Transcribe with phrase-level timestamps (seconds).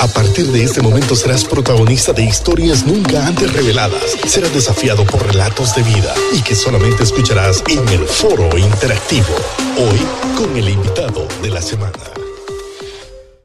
[0.00, 4.12] A partir de este momento serás protagonista de historias nunca antes reveladas.
[4.26, 9.34] Serás desafiado por relatos de vida y que solamente escucharás en el foro interactivo.
[9.78, 9.98] Hoy
[10.36, 11.92] con el invitado de la semana.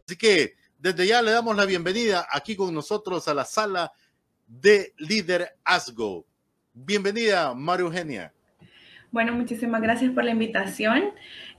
[0.06, 3.92] Así que desde ya le damos la bienvenida aquí con nosotros a la sala
[4.48, 6.26] de líder Asgo.
[6.74, 8.34] Bienvenida, María Eugenia.
[9.12, 11.14] Bueno, muchísimas gracias por la invitación.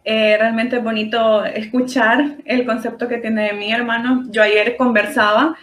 [0.05, 4.25] Eh, realmente es bonito escuchar el concepto que tiene mi hermano.
[4.31, 5.57] Yo ayer conversaba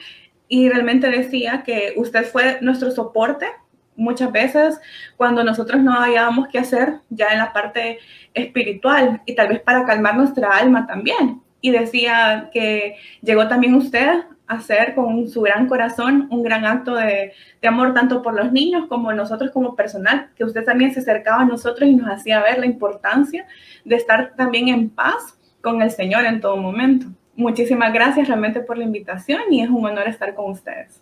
[0.48, 3.48] y realmente decía que usted fue nuestro soporte
[3.95, 4.80] muchas veces
[5.18, 7.98] cuando nosotros no hallábamos qué hacer ya en la parte
[8.34, 11.42] espiritual y tal vez para calmar nuestra alma también.
[11.61, 17.33] Y decía que llegó también usted hacer con su gran corazón un gran acto de,
[17.63, 21.45] amor tanto por los niños como nosotros como personal, que usted también se acercaba a
[21.45, 23.45] nosotros y nos hacía ver la importancia
[23.83, 27.07] de estar también en paz con el Señor en todo momento.
[27.35, 31.02] Muchísimas gracias realmente por la invitación y es un honor estar con ustedes.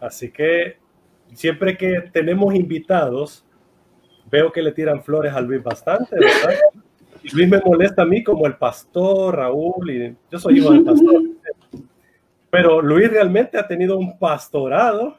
[0.00, 0.76] Así que
[1.34, 3.44] siempre que tenemos invitados,
[4.30, 6.58] veo que le tiran flores a Luis bastante, ¿verdad?
[7.22, 10.84] Y Luis me molesta a mí como el pastor Raúl y yo soy hijo del
[10.84, 11.22] pastor.
[12.50, 15.16] Pero Luis realmente ha tenido un pastorado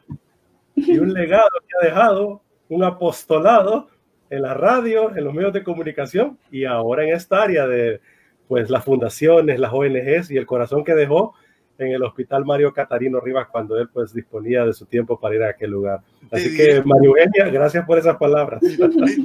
[0.76, 3.88] y un legado que ha dejado, un apostolado
[4.30, 8.00] en la radio, en los medios de comunicación y ahora en esta área de
[8.48, 11.34] pues las fundaciones, las ONGs y el corazón que dejó
[11.78, 15.42] en el Hospital Mario Catarino Rivas cuando él pues disponía de su tiempo para ir
[15.42, 16.00] a aquel lugar.
[16.30, 18.60] Así que Mario Eugenia, gracias por esas palabras.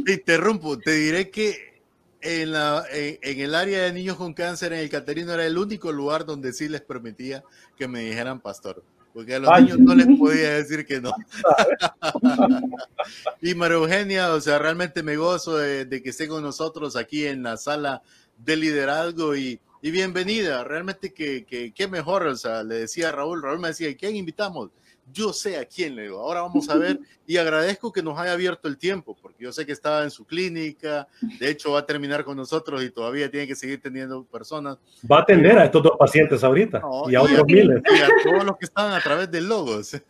[0.05, 1.78] te interrumpo, te diré que
[2.22, 5.92] en, la, en, el área de niños con cáncer en el Caterino era el único
[5.92, 7.44] lugar donde sí les permitía
[7.78, 8.84] que me dijeran pastor.
[9.14, 11.11] Porque a los niños no les podía decir que no.
[13.42, 17.44] y María Eugenia, o sea, realmente me gozo de, que esté con nosotros aquí en
[17.44, 18.03] la sala
[18.38, 20.64] de liderazgo y, y bienvenida.
[20.64, 24.16] Realmente que, que, que, mejor, o sea, le decía a Raúl, Raúl me decía, ¿quién
[24.16, 24.70] invitamos?
[25.13, 26.19] Yo sé a quién le digo.
[26.19, 29.65] Ahora vamos a ver y agradezco que nos haya abierto el tiempo, porque yo sé
[29.65, 31.08] que estaba en su clínica,
[31.39, 34.77] de hecho va a terminar con nosotros y todavía tiene que seguir teniendo personas.
[35.09, 37.81] Va a atender a estos dos pacientes ahorita y a otros miles.
[37.86, 39.95] Y a todos los que están a través de Logos.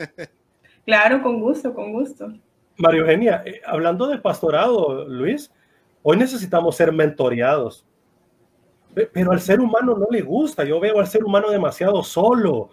[0.85, 2.33] Claro, con gusto, con gusto.
[2.77, 5.51] María Eugenia, eh, hablando de pastorado, Luis,
[6.01, 7.85] hoy necesitamos ser mentoreados.
[9.13, 10.63] Pero al ser humano no le gusta.
[10.63, 12.71] Yo veo al ser humano demasiado solo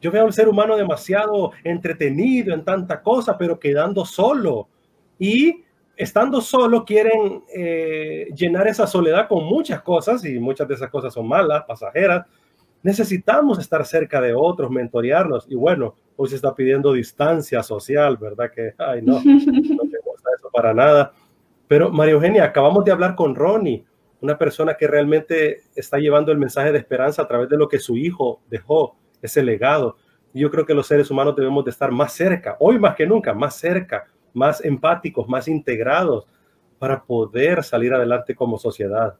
[0.00, 4.68] yo veo al ser humano demasiado entretenido en tanta cosa, pero quedando solo.
[5.18, 5.64] Y
[5.96, 11.12] estando solo quieren eh, llenar esa soledad con muchas cosas y muchas de esas cosas
[11.12, 12.26] son malas, pasajeras.
[12.82, 15.46] Necesitamos estar cerca de otros, mentorearnos.
[15.50, 18.52] Y bueno, hoy se está pidiendo distancia social, ¿verdad?
[18.54, 21.12] Que, ay, no, no me gusta eso para nada.
[21.66, 23.84] Pero María Eugenia, acabamos de hablar con Ronnie,
[24.20, 27.80] una persona que realmente está llevando el mensaje de esperanza a través de lo que
[27.80, 29.96] su hijo dejó ese legado.
[30.34, 33.32] Yo creo que los seres humanos debemos de estar más cerca, hoy más que nunca,
[33.34, 36.26] más cerca, más empáticos, más integrados
[36.78, 39.16] para poder salir adelante como sociedad.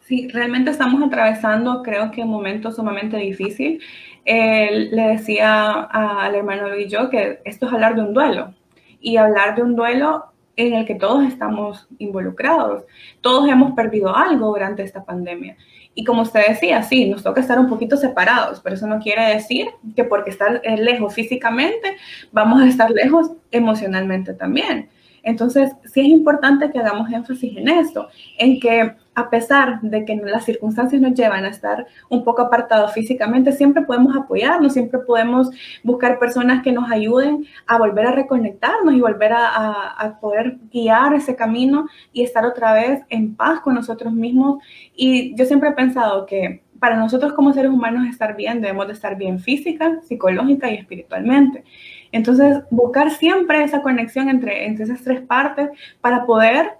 [0.00, 3.80] Sí, realmente estamos atravesando, creo que un momento sumamente difícil.
[4.24, 8.54] le decía al hermano y yo que esto es hablar de un duelo.
[9.00, 10.26] Y hablar de un duelo
[10.56, 12.84] en el que todos estamos involucrados.
[13.20, 15.56] Todos hemos perdido algo durante esta pandemia.
[15.98, 19.34] Y como usted decía, sí, nos toca estar un poquito separados, pero eso no quiere
[19.34, 21.96] decir que porque estar lejos físicamente,
[22.32, 24.90] vamos a estar lejos emocionalmente también.
[25.22, 28.08] Entonces, sí es importante que hagamos énfasis en esto,
[28.38, 32.92] en que a pesar de que las circunstancias nos llevan a estar un poco apartados
[32.92, 35.50] físicamente, siempre podemos apoyarnos, siempre podemos
[35.82, 41.34] buscar personas que nos ayuden a volver a reconectarnos y volver a, poder guiar ese
[41.34, 44.62] camino y estar otra vez en paz con nosotros mismos.
[44.94, 48.92] Y yo siempre he pensado que para nosotros como seres humanos estar bien, debemos de
[48.92, 51.64] estar bien física, psicológica y espiritualmente.
[52.12, 55.70] Entonces, buscar siempre esa conexión entre, entre esas tres partes
[56.02, 56.72] para poder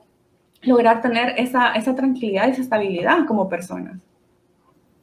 [0.62, 4.00] lograr tener esa, esa tranquilidad y esa estabilidad como personas.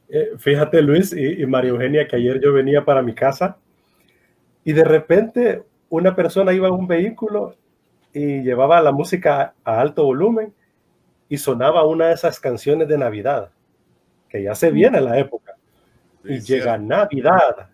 [0.08, 3.56] Eh, fíjate, Luis y, y María Eugenia, que ayer yo venía para mi casa
[4.64, 7.56] y de repente una persona iba en un vehículo
[8.12, 10.52] y llevaba la música a alto volumen
[11.28, 13.50] y sonaba una de esas canciones de Navidad,
[14.28, 15.54] que ya se viene la época.
[16.24, 17.68] Y llega Navidad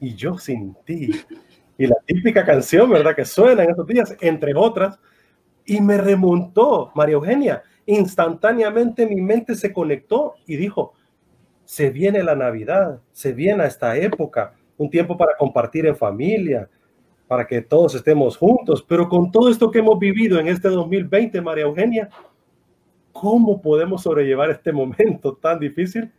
[0.00, 1.10] y yo sin ti
[1.78, 3.14] y la típica canción, ¿verdad?
[3.14, 4.98] Que suena en estos días, entre otras,
[5.68, 10.94] y me remontó, María Eugenia, instantáneamente mi mente se conectó y dijo,
[11.66, 16.70] se viene la Navidad, se viene esta época, un tiempo para compartir en familia,
[17.26, 21.38] para que todos estemos juntos, pero con todo esto que hemos vivido en este 2020,
[21.42, 22.08] María Eugenia,
[23.12, 26.10] ¿cómo podemos sobrellevar este momento tan difícil?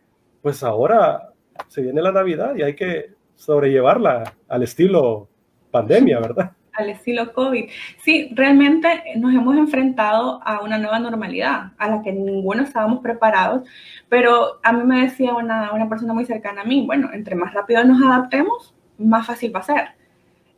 [0.42, 1.32] Pues ahora
[1.66, 5.28] se viene la Navidad y hay que sobrellevarla al estilo
[5.72, 6.52] pandemia, ¿verdad?
[6.80, 7.66] Al estilo COVID.
[8.02, 13.68] Sí, realmente nos hemos enfrentado a una nueva normalidad a la que ninguno estábamos preparados,
[14.08, 17.54] pero a mí me decía una, una persona muy cercana a mí, bueno, entre más
[17.54, 20.00] rápido nos adaptemos, más fácil va a ser.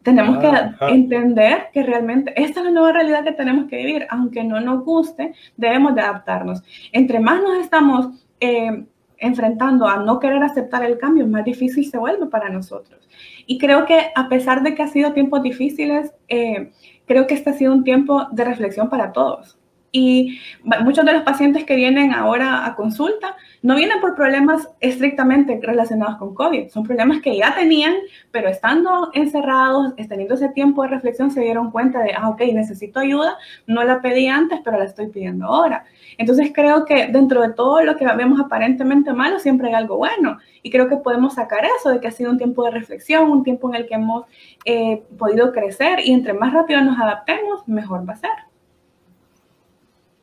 [0.03, 0.51] Tenemos que
[0.89, 4.07] entender que realmente esta es la nueva realidad que tenemos que vivir.
[4.11, 6.63] Aunque no nos guste, debemos de adaptarnos.
[6.91, 8.09] Entre más nos estamos
[8.41, 8.85] eh,
[9.19, 13.09] enfrentando a no querer aceptar el cambio, más difícil se vuelve para nosotros.
[13.47, 16.73] Y creo que a pesar de que ha sido tiempos difíciles, eh,
[17.07, 19.59] creo que este ha sido un tiempo de reflexión para todos.
[19.95, 20.41] Y
[20.81, 26.17] muchos de los pacientes que vienen ahora a consulta no vienen por problemas estrictamente relacionados
[26.17, 27.95] con COVID, son problemas que ya tenían,
[28.31, 33.01] pero estando encerrados, teniendo ese tiempo de reflexión, se dieron cuenta de, ah, ok, necesito
[33.01, 33.37] ayuda,
[33.67, 35.85] no la pedí antes, pero la estoy pidiendo ahora.
[36.17, 40.39] Entonces creo que dentro de todo lo que vemos aparentemente malo, siempre hay algo bueno.
[40.63, 43.45] Y creo que podemos sacar eso de que ha sido un tiempo de reflexión, un
[43.45, 44.25] tiempo en el que hemos
[44.65, 48.52] eh, podido crecer y entre más rápido nos adaptemos, mejor va a ser.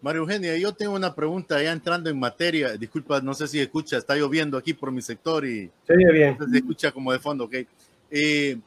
[0.01, 2.78] María Eugenia, yo tengo una pregunta ya entrando en materia.
[2.78, 6.38] Disculpa, no sé si escucha, está lloviendo aquí por mi sector y se bien.
[6.38, 7.56] Se escucha como de fondo, ok.
[8.10, 8.57] Eh,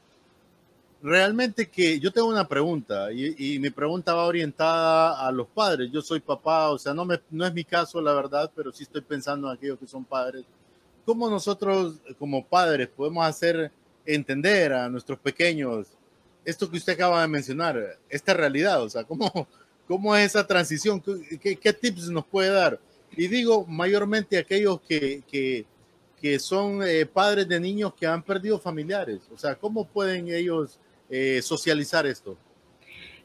[1.03, 5.91] realmente que yo tengo una pregunta y, mi pregunta va orientada a los padres.
[5.91, 8.83] Yo soy papá, o sea, no, me, no es mi caso, la verdad, pero sí
[8.83, 10.45] estoy pensando en aquellos que son padres.
[11.07, 13.73] ¿Cómo nosotros como padres podemos hacer
[14.05, 15.89] entender a nuestros pequeños
[16.45, 18.83] esto que usted acaba de mencionar, esta realidad?
[18.83, 19.49] O sea, ¿cómo,
[19.93, 21.03] ¿Cómo es esa transición?
[21.03, 22.81] ¿Qué, tips nos puede dar?
[23.15, 25.23] Y digo mayormente aquellos que,
[26.19, 29.21] que, son eh, padres de niños que han perdido familiares.
[29.31, 30.81] O sea, ¿cómo pueden ellos
[31.11, 32.39] eh, socializar esto?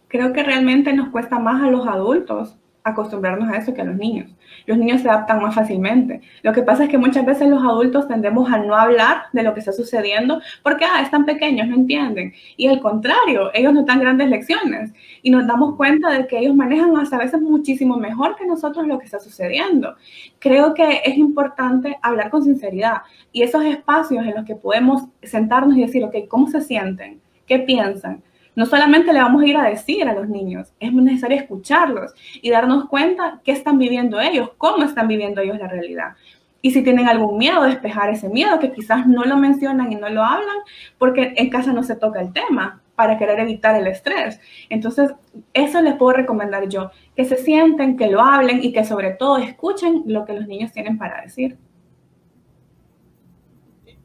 [0.10, 2.58] Creo que realmente nos cuesta más a los adultos
[2.90, 4.30] acostumbrarnos a eso que a los niños.
[4.66, 6.22] Los niños se adaptan más fácilmente.
[6.42, 9.54] Lo que pasa es que muchas veces los adultos tendemos a no hablar de lo
[9.54, 12.34] que está sucediendo porque ah, están pequeños, no entienden.
[12.56, 16.56] Y al contrario, ellos nos dan grandes lecciones y nos damos cuenta de que ellos
[16.56, 19.96] manejan hasta a veces muchísimo mejor que nosotros lo que está sucediendo.
[20.40, 23.02] Creo que es importante hablar con sinceridad
[23.32, 27.22] y esos espacios en los que podemos sentarnos y decir, ok, ¿cómo se sienten?
[27.46, 28.22] ¿Qué piensan?
[28.58, 32.50] No solamente le vamos a ir a decir a los niños, es necesario escucharlos y
[32.50, 36.16] darnos cuenta qué están viviendo ellos, cómo están viviendo ellos la realidad.
[36.64, 40.10] Y si tienen algún miedo, despejar ese miedo, que quizás no lo mencionan y no
[40.10, 40.56] lo hablan,
[40.98, 44.42] porque en casa no se toca el tema para querer evitar el estrés.
[44.70, 45.14] Entonces,
[45.54, 49.38] eso les puedo recomendar yo, que se sienten, que lo hablen y que sobre todo
[49.38, 51.60] escuchen lo que los niños tienen para decir.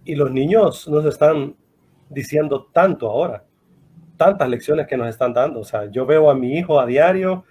[0.04, 1.56] Y los niños nos están
[2.10, 3.46] diciendo tanto ahora
[4.16, 5.60] tantas lecciones que nos están dando.
[5.60, 7.44] O sea, yo veo a mi hijo a diario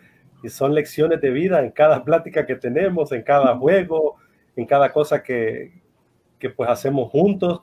[0.44, 4.18] y son lecciones de vida en cada plática que tenemos, en cada juego,
[4.56, 5.72] en cada cosa que,
[6.40, 7.62] que pues hacemos juntos.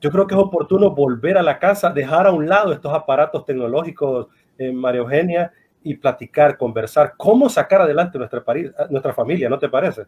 [0.00, 3.44] Yo creo que es oportuno volver a la casa, dejar a un lado estos aparatos
[3.44, 5.52] tecnológicos, en María Eugenia,
[5.82, 8.44] y platicar, conversar, cómo sacar adelante nuestra,
[8.90, 10.06] nuestra familia, ¿no te parece?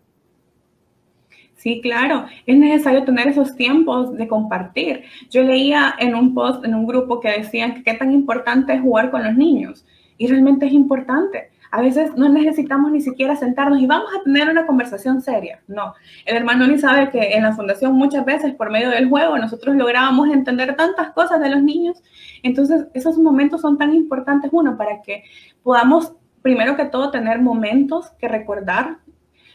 [1.60, 5.02] Sí, claro, es necesario tener esos tiempos de compartir.
[5.28, 8.80] Yo leía en un post, en un grupo que decían que qué tan importante es
[8.80, 9.84] jugar con los niños.
[10.16, 11.50] Y realmente es importante.
[11.70, 15.60] A veces no necesitamos ni siquiera sentarnos y vamos a tener una conversación seria.
[15.68, 15.92] No,
[16.24, 19.76] el hermano Luis sabe que en la fundación muchas veces por medio del juego nosotros
[19.76, 22.02] lográbamos entender tantas cosas de los niños.
[22.42, 25.24] Entonces esos momentos son tan importantes, uno, para que
[25.62, 28.96] podamos primero que todo tener momentos que recordar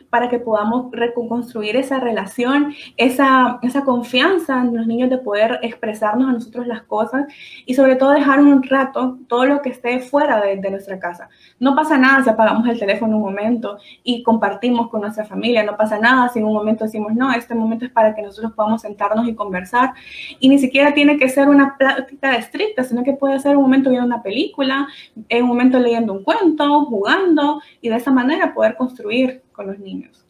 [0.09, 6.29] para que podamos reconstruir esa relación, esa, esa confianza en los niños de poder expresarnos
[6.29, 7.25] a nosotros las cosas
[7.65, 11.29] y sobre todo dejar un rato todo lo que esté fuera de, nuestra casa.
[11.59, 15.77] No pasa nada si apagamos el teléfono un momento y compartimos con nuestra familia, no
[15.77, 18.81] pasa nada si en un momento decimos, no, este momento es para que nosotros podamos
[18.81, 19.93] sentarnos y conversar
[20.39, 23.89] y ni siquiera tiene que ser una plática estricta, sino que puede ser un momento
[23.89, 29.44] viendo una película, un momento leyendo un cuento, jugando y de esa manera poder construir
[29.55, 30.25] con los niños.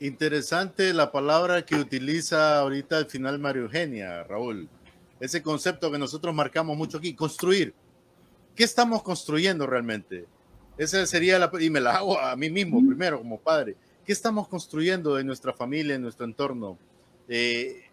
[0.00, 4.68] Interesante la palabra que utiliza ahorita al final Mario Eugenia, Raúl.
[5.20, 7.72] Ese concepto que nosotros marcamos mucho aquí, construir.
[8.56, 10.26] ¿Qué estamos construyendo realmente?
[10.76, 13.76] Esa sería la, y me la hago a mí mismo primero como padre.
[14.04, 16.76] ¿Qué estamos construyendo en nuestra familia, en nuestro entorno?
[17.28, 17.84] Eh,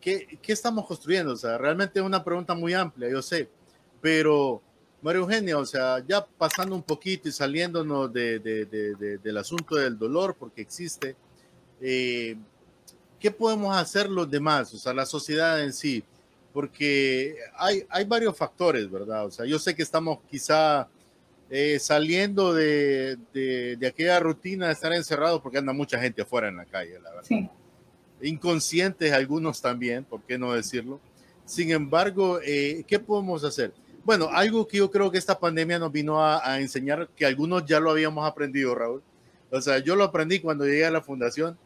[0.00, 1.32] ¿qué, ¿Qué estamos construyendo?
[1.32, 3.50] O sea, realmente es una pregunta muy amplia, yo sé,
[4.00, 4.62] pero
[5.04, 8.38] María Eugenia, o sea, ya pasando un poquito y saliéndonos de,
[9.22, 11.14] del asunto del dolor, porque existe,
[11.78, 12.36] eh,
[13.20, 16.02] ¿qué podemos hacer los demás, o sea, la sociedad en sí?
[16.54, 19.26] Porque hay, hay varios factores, ¿verdad?
[19.26, 20.88] O sea, yo sé que estamos quizá
[21.50, 23.18] eh, saliendo de,
[23.86, 27.24] aquella rutina de estar encerrados porque anda mucha gente afuera en la calle, la verdad.
[27.28, 27.50] Sí.
[28.22, 30.98] inconscientes algunos también, ¿por qué no decirlo?
[31.44, 33.74] Sin embargo, eh, ¿qué podemos hacer?
[34.04, 37.80] Bueno, algo que yo creo que esta pandemia nos vino a, enseñar, que algunos ya
[37.80, 39.02] lo habíamos aprendido, Raúl.
[39.50, 41.56] O sea, yo lo aprendí cuando llegué a la fundación,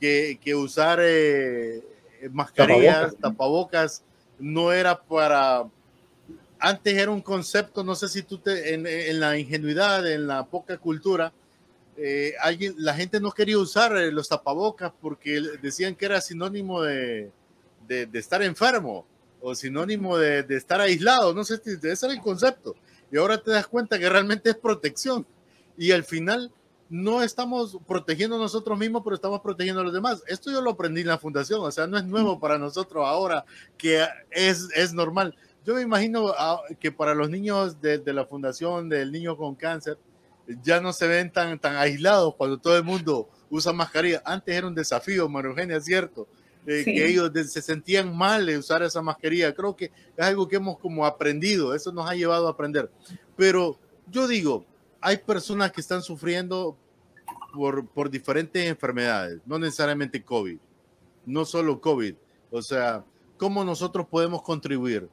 [0.00, 1.82] que, que usar eh,
[2.32, 4.02] mascarillas, tapabocas.
[4.38, 5.64] no era para...
[6.58, 10.44] Antes era un concepto, no sé si tú te, en, en la ingenuidad, en la
[10.46, 11.32] poca cultura,
[11.98, 17.30] eh, alguien, la gente no quería usar los tapabocas porque decían que era sinónimo de,
[17.86, 19.06] de, de estar enfermo
[19.40, 22.74] o sinónimo de, de, estar aislado, no sé, ese era el concepto.
[23.10, 25.26] Y ahora te das cuenta que realmente es protección.
[25.78, 26.50] Y al final
[26.88, 30.22] no estamos protegiendo nosotros mismos, pero estamos protegiendo a los demás.
[30.26, 33.44] Esto yo lo aprendí en la fundación, o sea, no es nuevo para nosotros ahora,
[33.76, 35.36] que es, es normal.
[35.64, 39.56] Yo me imagino ah, que para los niños de, de, la fundación del niño con
[39.56, 39.98] cáncer,
[40.62, 44.22] ya no se ven tan, tan aislados cuando todo el mundo usa mascarilla.
[44.24, 46.28] Antes era un desafío, María Eugenia, ¿cierto?
[46.66, 49.54] Que ellos se sentían mal de usar esa mascarilla.
[49.54, 52.90] Creo que es algo que hemos como aprendido, eso nos ha llevado a aprender.
[53.36, 53.78] Pero
[54.10, 54.66] yo digo,
[55.00, 56.76] hay personas que están sufriendo
[57.54, 60.58] por, por diferentes enfermedades, no necesariamente COVID,
[61.24, 62.14] no solo COVID.
[62.50, 63.04] O sea,
[63.36, 65.08] ¿cómo nosotros podemos contribuir?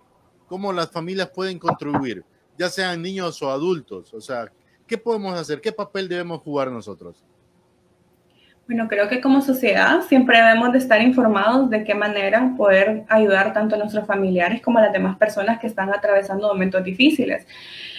[0.47, 2.23] ¿Cómo las familias pueden contribuir?
[2.57, 4.13] Ya sean niños o adultos.
[4.13, 4.51] O sea,
[4.87, 5.61] ¿qué podemos hacer?
[5.61, 7.23] ¿Qué papel debemos jugar nosotros?
[8.65, 13.51] Bueno, creo que como sociedad siempre debemos de estar informados de qué manera poder ayudar
[13.51, 17.45] tanto a nuestros familiares como a las demás personas que están atravesando momentos difíciles.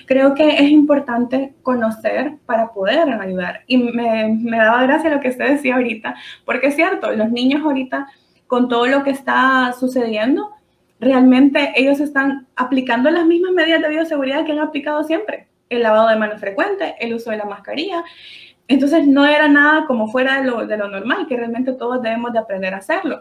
[0.07, 3.61] Creo que es importante conocer para poder ayudar.
[3.67, 6.15] Y me, me daba gracia lo que usted decía ahorita,
[6.47, 8.09] porque es cierto, los niños ahorita,
[8.47, 10.51] con todo lo que está sucediendo,
[10.99, 15.47] realmente ellos están aplicando las mismas medidas de bioseguridad que han aplicado siempre.
[15.69, 18.03] El lavado de manos frecuente, el uso de la mascarilla,
[18.69, 22.33] entonces no era nada como fuera de lo, de lo normal, que realmente todos debemos
[22.33, 23.21] de aprender a hacerlo.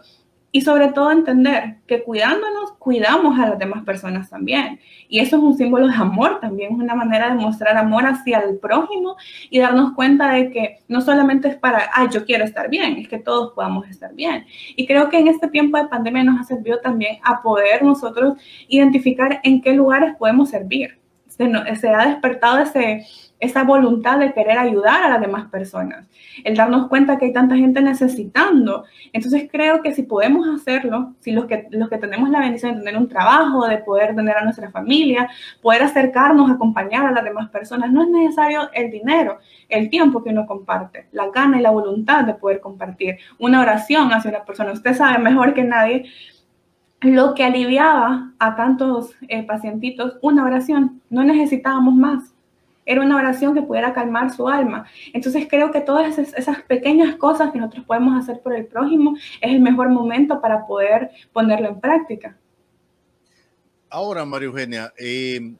[0.56, 4.80] Y sobre todo entender que cuidándonos, cuidamos a las demás personas también.
[5.10, 8.38] Y eso es un símbolo de amor también, es una manera de mostrar amor hacia
[8.38, 9.18] el prójimo
[9.50, 13.08] y darnos cuenta de que no solamente es para, ay, yo quiero estar bien, es
[13.08, 14.46] que todos podamos estar bien.
[14.76, 18.38] Y creo que en este tiempo de pandemia nos ha servido también a poder nosotros
[18.68, 21.00] identificar en qué lugares podemos servir.
[21.28, 23.08] Se, se ha despertado ese,
[23.44, 26.08] esa voluntad de querer ayudar a las demás personas,
[26.46, 28.86] el darnos cuenta que hay tanta gente necesitando.
[29.12, 32.80] Entonces creo que si podemos hacerlo, si los que, los que tenemos la bendición de
[32.80, 35.30] tener un trabajo, de poder tener a nuestra familia,
[35.62, 40.30] poder acercarnos, acompañar a las demás personas, no es necesario el dinero, el tiempo que
[40.30, 44.72] uno comparte, la gana y la voluntad de poder compartir una oración hacia una persona.
[44.72, 46.06] Usted sabe mejor que nadie
[47.02, 52.33] lo que aliviaba a tantos eh, pacientitos, una oración, no necesitábamos más
[52.86, 54.86] era una oración que pudiera calmar su alma.
[55.14, 59.52] Entonces creo que todas esas, pequeñas cosas que nosotros podemos hacer por el prójimo es
[59.52, 62.38] el mejor momento para poder ponerlo en práctica.
[63.90, 65.54] Ahora, María Eugenia, eh,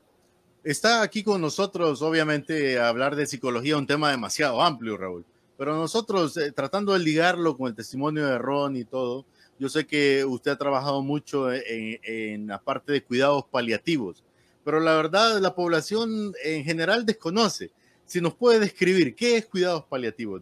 [0.64, 5.24] está aquí con nosotros, obviamente, hablar de psicología, un tema demasiado amplio, Raúl,
[5.56, 9.26] pero nosotros eh, tratando de ligarlo con el testimonio de Ron y todo,
[9.60, 14.24] yo sé que usted ha trabajado mucho en, en la parte de cuidados paliativos
[14.64, 17.72] pero la verdad la población en general desconoce.
[18.06, 20.42] Si nos puede describir, ¿qué es cuidados paliativos?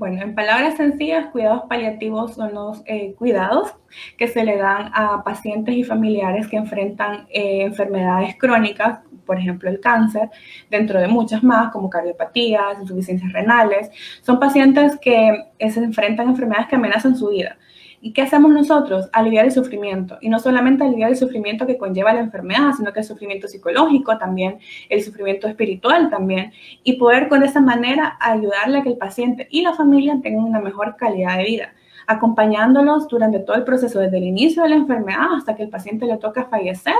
[0.00, 3.74] Bueno, en palabras sencillas, cuidados paliativos son los eh, cuidados
[4.16, 9.68] que se le dan a pacientes y familiares que enfrentan eh, enfermedades crónicas, por ejemplo
[9.68, 10.30] el cáncer,
[10.70, 13.90] dentro de muchas más como cardiopatías, insuficiencias renales.
[14.22, 17.58] Son pacientes que se enfrentan a enfermedades que amenazan su vida.
[18.02, 19.10] ¿Y qué hacemos nosotros?
[19.12, 20.16] Aliviar el sufrimiento.
[20.22, 24.16] Y no solamente aliviar el sufrimiento que conlleva la enfermedad, sino que el sufrimiento psicológico
[24.16, 26.52] también, el sufrimiento espiritual también.
[26.82, 30.60] Y poder con esa manera ayudarle a que el paciente y la familia tengan una
[30.60, 31.74] mejor calidad de vida
[32.06, 36.06] acompañándolos durante todo el proceso, desde el inicio de la enfermedad hasta que el paciente
[36.06, 36.94] le toca fallecer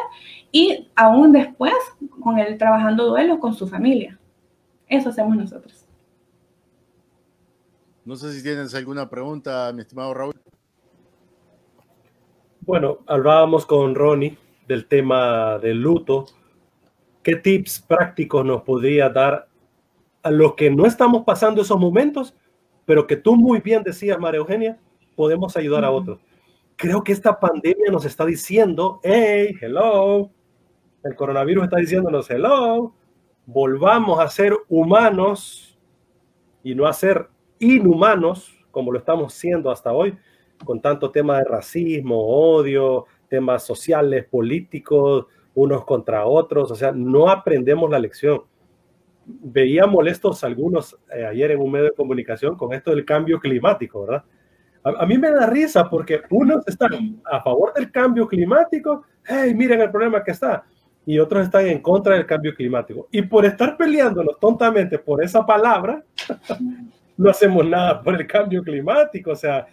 [0.53, 1.75] y aún después
[2.21, 4.21] con él trabajando duelo con su familia.
[4.87, 5.85] Eso hacemos nosotros.
[8.05, 10.40] No sé si tienes alguna pregunta, mi estimado Raúl.
[12.71, 16.27] Bueno, hablábamos con Ronnie del tema del luto.
[17.21, 19.49] ¿Qué tips prácticos nos podría dar
[20.23, 22.37] a los que no estamos pasando esos momentos,
[22.87, 24.79] pero que tú muy bien decías, María Eugenia,
[25.17, 26.21] podemos ayudar a otros?
[26.77, 30.31] Creo que esta pandemia nos está diciendo, hey, hello,
[31.03, 32.95] el coronavirus está diciéndonos, hello,
[33.47, 35.77] volvamos a ser humanos
[36.63, 40.17] y no a ser inhumanos como lo estamos siendo hasta hoy
[40.65, 47.29] con tanto tema de racismo, odio, temas sociales, políticos, unos contra otros, o sea, no
[47.29, 48.43] aprendemos la lección.
[49.25, 54.07] Veía molestos algunos eh, ayer en un medio de comunicación con esto del cambio climático,
[54.07, 54.25] ¿verdad?
[54.83, 59.83] A, mí me da risa porque unos están a favor del cambio climático, hey, miren
[59.83, 60.65] el problema que está,
[61.05, 63.07] y otros están en contra del cambio climático.
[63.11, 66.03] Y por estar peleándonos tontamente por esa palabra,
[67.17, 69.33] no hacemos nada por el cambio climático.
[69.33, 69.67] O sea,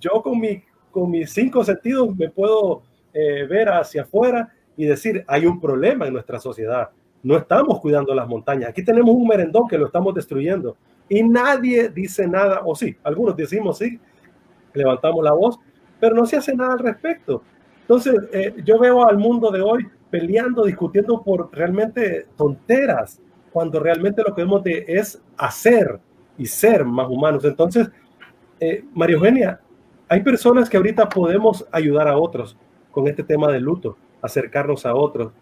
[0.00, 2.82] yo con, mi, con mis cinco sentidos me puedo
[3.12, 6.90] eh, ver hacia afuera y decir, hay un problema en nuestra sociedad.
[7.22, 8.70] No estamos cuidando las montañas.
[8.70, 10.76] Aquí tenemos un merendón que lo estamos destruyendo.
[11.08, 13.98] Y nadie dice nada, o sí, algunos decimos sí,
[14.72, 15.58] levantamos la voz,
[16.00, 17.42] pero no se hace nada al respecto.
[17.82, 23.20] Entonces, eh, yo veo al mundo de hoy peleando, discutiendo por realmente tonteras,
[23.52, 26.00] cuando realmente lo que vemos de es hacer
[26.36, 27.44] y ser más humanos.
[27.44, 27.88] Entonces,
[28.58, 29.60] eh, María Eugenia,
[30.08, 32.56] hay personas que ahorita podemos ayudar a otros
[32.90, 35.32] con este tema del luto, acercarnos a otros.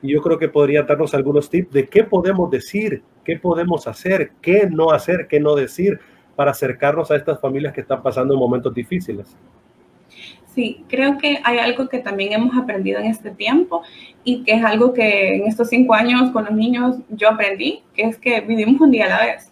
[0.00, 4.32] Y yo creo que podría darnos algunos tips de qué podemos decir, qué podemos hacer,
[4.40, 6.00] qué no hacer, qué no decir
[6.34, 9.36] para acercarnos a estas familias que están pasando en momentos difíciles.
[10.54, 13.82] Sí, creo que hay algo que también hemos aprendido en este tiempo
[14.22, 18.02] y que es algo que en estos cinco años con los niños yo aprendí, que
[18.02, 19.51] es que vivimos un día a la vez.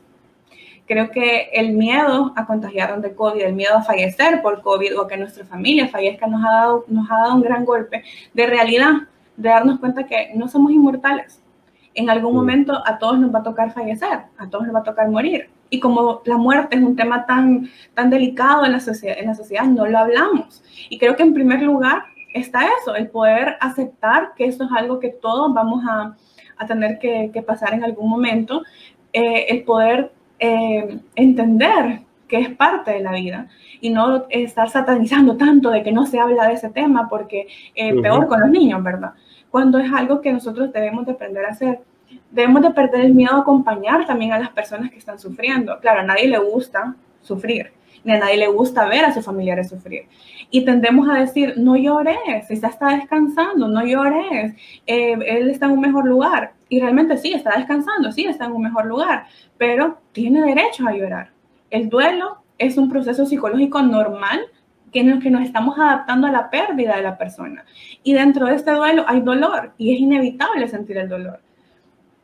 [0.91, 5.07] Creo que el miedo a contagiarnos de COVID, el miedo a fallecer por COVID o
[5.07, 8.03] que nuestra familia fallezca nos ha dado, nos ha dado un gran golpe
[8.35, 8.95] de realidad,
[9.37, 11.41] de darnos cuenta que no somos inmortales.
[11.95, 14.83] En algún momento a todos nos va a tocar fallecer, a todos nos va a
[14.83, 19.17] tocar morir y como la muerte es un tema tan, tan delicado en la, sociedad,
[19.17, 20.65] en la sociedad, no lo hablamos.
[20.89, 22.03] Y creo que en primer lugar
[22.35, 26.17] está eso, el poder aceptar que eso es algo que todos vamos a,
[26.57, 28.65] a tener que, que, pasar en algún momento,
[29.13, 33.49] eh, el poder eh, entender que es parte de la vida
[33.81, 38.01] y no estar satanizando tanto de que no se habla de ese tema porque eh,
[38.01, 39.13] peor con los niños, ¿verdad?
[39.51, 41.81] Cuando es algo que nosotros debemos de aprender a hacer
[42.31, 45.79] debemos de perder el miedo a acompañar también a las personas que están sufriendo.
[45.81, 47.73] Claro, a nadie le gusta sufrir,
[48.05, 50.05] ni a nadie le gusta ver a sus familiares sufrir.
[50.51, 54.55] Y tendemos a decir, no llores, ya está descansando, no llores,
[54.87, 56.53] eh, él está en un mejor lugar.
[56.71, 59.27] Y realmente sí, está descansando, sí, está en un mejor lugar,
[59.59, 61.31] pero tiene derecho a llorar.
[61.69, 64.41] El duelo es un proceso psicológico normal
[64.93, 67.65] que en el que nos estamos adaptando a la pérdida de la persona.
[68.03, 71.41] Y dentro de este duelo hay dolor y es inevitable sentir el dolor.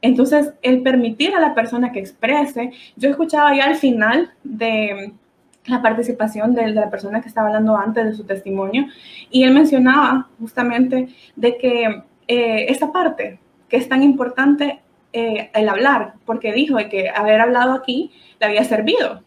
[0.01, 5.13] Entonces, el permitir a la persona que exprese, yo escuchaba ya al final de
[5.67, 8.87] la participación de, la persona que estaba hablando antes de su testimonio,
[9.31, 14.81] y él mencionaba justamente de que eh, esa parte que es tan importante
[15.13, 19.23] eh, el hablar, porque dijo que haber hablado aquí le había servido,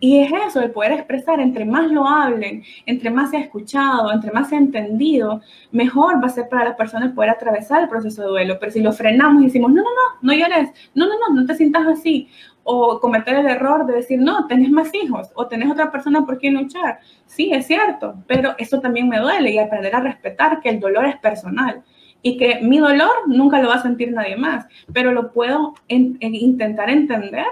[0.00, 4.30] y es eso, el poder expresar, entre más lo hablen, entre más sea escuchado, entre
[4.30, 5.40] más sea entendido,
[5.72, 8.58] mejor va a ser para las personas poder atravesar el proceso de duelo.
[8.60, 11.46] Pero si lo frenamos y decimos, no, no, no, no llores, no, no, no, no
[11.46, 12.28] te sientas así,
[12.62, 16.38] o cometer el error de decir, no, tenés más hijos, o tenés otra persona por
[16.38, 17.00] quien luchar.
[17.26, 21.06] Sí, es cierto, pero eso también me duele y aprender a respetar que el dolor
[21.06, 21.82] es personal
[22.28, 26.90] y que mi dolor nunca lo va a sentir nadie más, pero lo puedo intentar
[26.90, 27.46] entender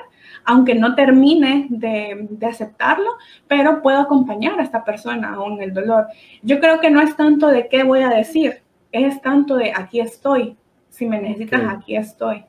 [0.45, 3.11] aunque no termine de, aceptarlo,
[3.49, 6.07] pero puedo acompañar a esta persona aún en el dolor.
[6.43, 8.63] Yo creo que no es tanto de qué voy a decir,
[8.93, 10.57] es tanto de aquí estoy.
[10.89, 12.45] Si me necesitas, aquí estoy.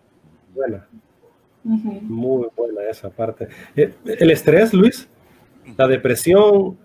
[0.53, 0.87] Buena.
[1.63, 3.47] Muy buena esa parte.
[3.75, 5.09] Eh, el estrés, Luis,
[5.75, 6.77] la depresión,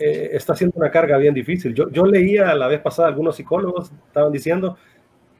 [0.00, 1.74] eh, está siendo una carga bien difícil.
[1.74, 4.78] Yo, yo leía la vez pasada, algunos psicólogos estaban diciendo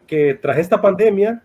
[0.07, 1.43] que tras esta pandemia,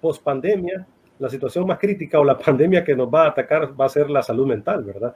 [0.00, 0.86] post pandemia,
[1.18, 4.08] la situación más crítica o la pandemia que nos va a atacar va a ser
[4.08, 5.14] la salud mental, ¿verdad?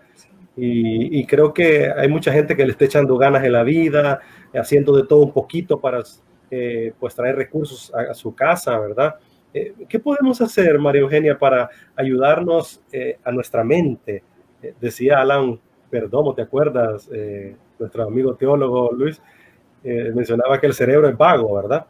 [0.57, 4.21] Y, creo que hay mucha gente que le está echando ganas en la vida,
[4.53, 6.03] haciendo de todo un poquito para
[6.51, 9.15] eh, pues traer recursos a, su casa, ¿verdad?
[9.55, 14.23] Eh, ¿Qué podemos hacer, María Eugenia, para ayudarnos eh, a nuestra mente?
[14.79, 15.59] decía Alan
[15.91, 17.11] Perdomo, ¿te acuerdas?
[17.79, 19.21] nuestro amigo teólogo Luis
[19.83, 21.87] mencionaba que el cerebro es vago, ¿verdad?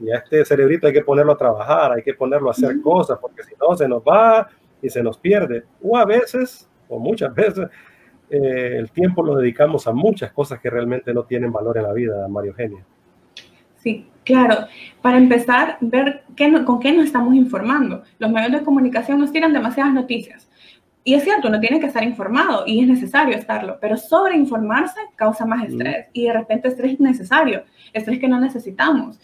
[0.00, 3.18] Y a este cerebrito hay que ponerlo a trabajar, hay que ponerlo a hacer cosas,
[3.20, 4.48] porque si no se nos va
[4.82, 5.64] y se nos pierde.
[5.82, 7.68] O a veces, o muchas veces,
[8.28, 11.92] eh, el tiempo lo dedicamos a muchas cosas que realmente no tienen valor en la
[11.92, 12.84] vida, Mario Eugenia.
[13.76, 14.66] Sí, claro.
[15.00, 18.02] Para empezar, ver qué con qué nos estamos informando.
[18.18, 20.48] Los medios de comunicación nos tiran demasiadas noticias.
[21.06, 25.44] Y es cierto, uno tiene que estar informado y es necesario estarlo, pero sobreinformarse causa
[25.44, 29.20] más estrés y de repente estrés innecesario, estrés que no necesitamos.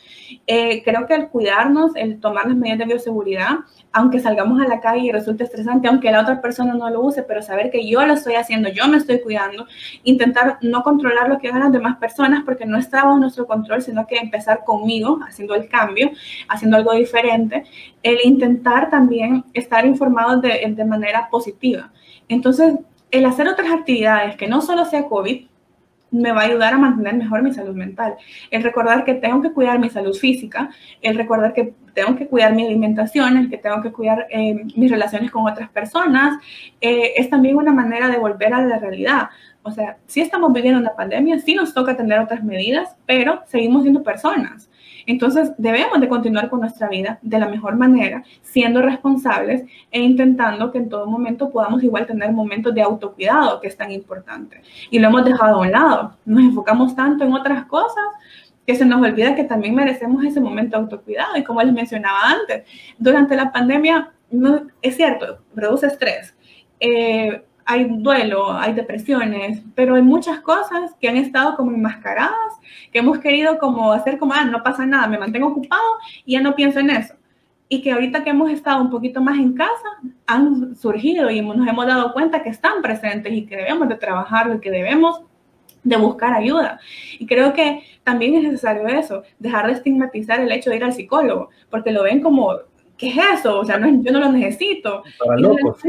[0.47, 3.61] Eh, creo que el cuidarnos, el tomar las medidas de bioseguridad,
[3.93, 7.23] aunque salgamos a la calle y resulte estresante, aunque la otra persona no lo use,
[7.23, 9.67] pero saber que yo lo estoy haciendo, yo me estoy cuidando,
[10.05, 13.81] intentar no controlar lo que hagan las demás personas porque no está bajo nuestro control,
[13.81, 16.11] sino que empezar conmigo, haciendo el cambio,
[16.47, 17.65] haciendo algo diferente,
[18.03, 21.70] el intentar también estar informados de, de manera positiva.
[22.29, 22.75] Entonces,
[23.11, 25.47] el hacer otras actividades que no solo sea COVID,
[26.11, 28.17] me va a ayudar a mantener mejor mi salud mental.
[28.51, 30.71] El recordar que tengo que cuidar mi salud física,
[31.03, 34.91] el recordar que tengo que cuidar mi alimentación, el que tengo que cuidar eh, mis
[34.91, 36.43] relaciones con otras personas,
[36.81, 39.29] eh, es también una manera de volver a la realidad.
[39.63, 43.83] O sea, sí estamos viviendo una pandemia, sí nos toca tener otras medidas, pero seguimos
[43.83, 44.70] siendo personas.
[45.11, 50.71] Entonces, debemos de continuar con nuestra vida de la mejor manera, siendo responsables e intentando
[50.71, 54.63] que en todo momento podamos igual tener momentos de autocuidado, que es tan importante.
[54.89, 56.17] Y lo hemos dejado a un lado.
[56.25, 58.05] Nos enfocamos tanto en otras cosas
[58.65, 61.37] que se nos olvida que también merecemos ese momento de autocuidado.
[61.37, 62.63] Y como les mencionaba antes,
[62.97, 66.37] durante la pandemia, no, es cierto, produce estrés.
[66.79, 72.59] Eh, hay duelo, hay depresiones, pero hay muchas cosas que han estado como enmascaradas,
[72.93, 76.41] que hemos querido como hacer como, ah, no pasa nada, me mantengo ocupado y ya
[76.41, 77.15] no pienso en eso.
[77.69, 79.89] Y que ahorita que hemos estado un poquito más en casa,
[80.27, 84.57] han surgido y nos hemos dado cuenta que están presentes y que debemos de trabajarlo
[84.57, 85.23] y que debemos
[85.85, 86.81] de buscar ayuda.
[87.21, 90.93] Y creo que también es necesario eso, dejar de estigmatizar el hecho de ir al
[90.93, 92.53] psicólogo, porque lo ven como
[93.01, 93.59] ¿qué es eso?
[93.59, 95.03] O sea, yo no lo necesito.
[95.19, 95.81] Para locos.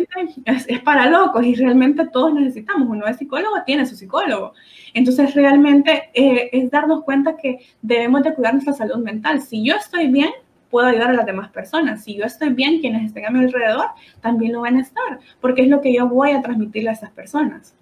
[0.45, 2.88] Es, para locos y realmente todos necesitamos.
[2.88, 4.54] Uno es psicólogo, tiene su psicólogo.
[4.93, 9.41] Entonces, realmente eh, es darnos cuenta que debemos de cuidar nuestra salud mental.
[9.41, 10.32] Si yo estoy bien,
[10.69, 12.04] puedo ayudar a las demás personas.
[12.04, 13.88] Si yo estoy bien, quienes estén a mi alrededor
[14.21, 17.12] también lo van a estar, porque es lo que yo voy a transmitirle a esas
[17.12, 17.76] personas.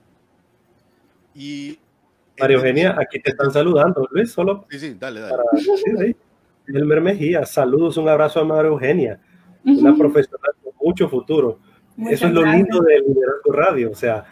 [1.36, 1.78] Y
[2.40, 4.66] María Eugenia, aquí te están saludando, Luis, solo.
[4.72, 6.16] Sí, sí, dale, dale.
[6.74, 9.20] Elmer Mejía, saludos, un abrazo a María Eugenia,
[9.66, 11.60] una profesional con mucho futuro.
[12.10, 14.26] Eso es lo lindo del Liderazgo Radio, o sea,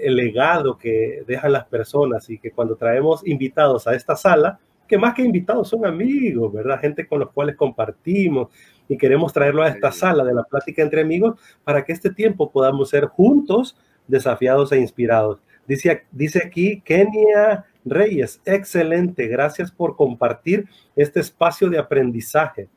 [0.00, 4.98] el legado que dejan las personas y que cuando traemos invitados a esta sala, que
[4.98, 6.80] más que invitados son amigos, ¿verdad?
[6.80, 8.48] Gente con los cuales compartimos
[8.88, 12.50] y queremos traerlo a esta sala de la plática entre amigos para que este tiempo
[12.50, 13.76] podamos ser juntos
[14.06, 15.42] desafiados e inspirados.
[15.66, 22.68] Dice, dice aquí Kenia Reyes, excelente, gracias por compartir este espacio de aprendizaje.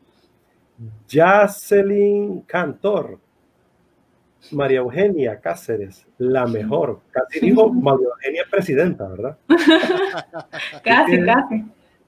[1.12, 3.20] Jocelyn Cantor,
[4.52, 7.02] María Eugenia Cáceres, la mejor.
[7.12, 9.38] Casi dijo María Eugenia presidenta, ¿verdad?
[10.84, 11.62] casi, casi.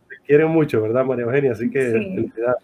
[0.08, 1.54] Te quieren mucho, ¿verdad, María Eugenia?
[1.54, 2.64] Así que felicidades.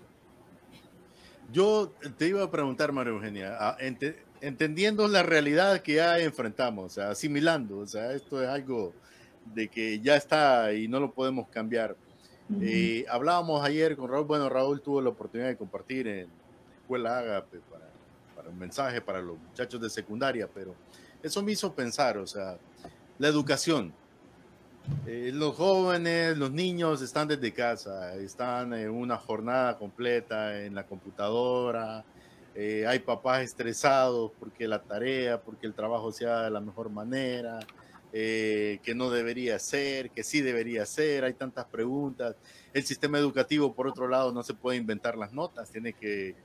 [1.52, 3.78] Yo te iba a preguntar, María Eugenia, ah,
[4.41, 8.93] entendiendo la realidad que ya enfrentamos, asimilando, o sea, esto es algo
[9.53, 11.95] de que ya está y no lo podemos cambiar.
[12.62, 16.29] Eh, hablábamos ayer con Raúl, bueno, Raúl tuvo la oportunidad de compartir en
[16.81, 17.86] Escuela Agape para,
[18.36, 20.73] para un mensaje para los muchachos de secundaria, pero
[21.21, 22.57] eso me hizo pensar, o sea,
[23.19, 23.93] la educación.
[25.05, 30.86] Eh, los jóvenes, los niños están desde casa, están en una jornada completa en la
[30.86, 32.05] computadora,
[32.55, 36.89] eh, hay papás estresados porque la tarea, porque el trabajo se haga de la mejor
[36.89, 37.60] manera,
[38.13, 42.36] eh, que no debería ser, que sí debería ser, hay tantas preguntas.
[42.74, 46.36] El sistema educativo, por otro lado, no se puede inventar las notas, tiene que,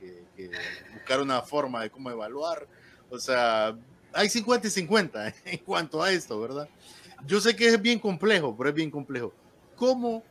[0.93, 2.67] buscar una forma de cómo evaluar.
[3.09, 3.75] O sea,
[4.11, 6.67] hay 50 y 50 en cuanto a esto, ¿verdad?
[7.25, 9.33] Yo sé que es bien complejo, pero es bien complejo.
[9.75, 10.23] ¿Cómo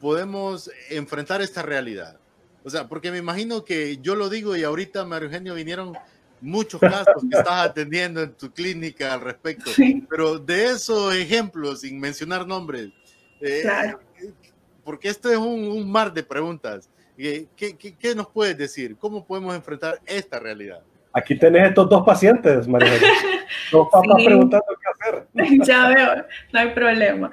[0.00, 2.18] podemos enfrentar esta realidad?
[2.62, 5.96] O sea, porque me imagino que yo lo digo y ahorita, Mario Eugenio, vinieron
[6.40, 9.70] muchos casos que estás atendiendo en tu clínica al respecto,
[10.08, 12.90] pero de esos ejemplos, sin mencionar nombres,
[13.40, 13.64] eh,
[14.84, 17.46] porque esto es un, mar de preguntas, ¿Qué,
[17.98, 18.94] qué, nos puedes decir?
[18.98, 20.82] ¿Cómo podemos enfrentar esta realidad?
[21.14, 22.90] Aquí tenés estos dos pacientes, María.
[23.72, 25.26] Dos papás preguntando qué hacer.
[25.66, 27.30] Ya veo, no hay problema.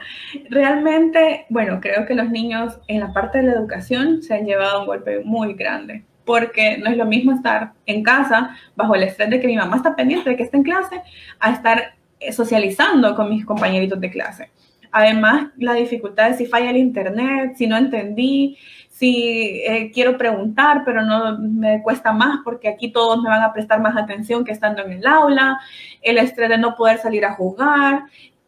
[0.50, 4.82] Realmente, bueno, creo que los niños en la parte de la educación se han llevado
[4.82, 9.29] un golpe muy grande porque no es lo mismo estar en casa bajo el estrés
[9.29, 11.01] de que mi mamá está pendiente de que esté en clase
[11.39, 14.49] a estar eh, socializando con mis compañeritos de clase.
[14.91, 18.57] Además, la dificultad de si falla el internet, si no entendí,
[18.89, 23.51] si eh, quiero preguntar, pero no me cuesta más porque aquí todos me van a
[23.51, 25.59] prestar más atención que estando en el aula,
[26.03, 28.03] el estrés de no poder salir a jugar,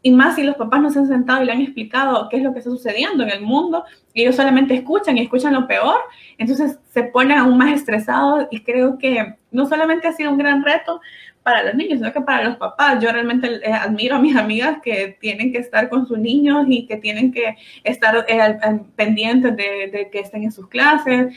[0.05, 2.43] y más si los papás no se han sentado y le han explicado qué es
[2.43, 5.97] lo que está sucediendo en el mundo, y ellos solamente escuchan y escuchan lo peor,
[6.37, 10.63] entonces se ponen aún más estresados y creo que no solamente ha sido un gran
[10.63, 11.01] reto
[11.41, 13.01] para los niños, sino que para los papás.
[13.01, 16.85] Yo realmente eh, admiro a mis amigas que tienen que estar con sus niños y
[16.85, 18.59] que tienen que estar eh,
[18.95, 21.35] pendientes de, de que estén en sus clases.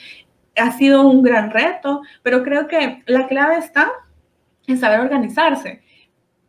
[0.57, 3.91] Ha sido un gran reto, pero creo que la clave está
[4.67, 5.81] en saber organizarse,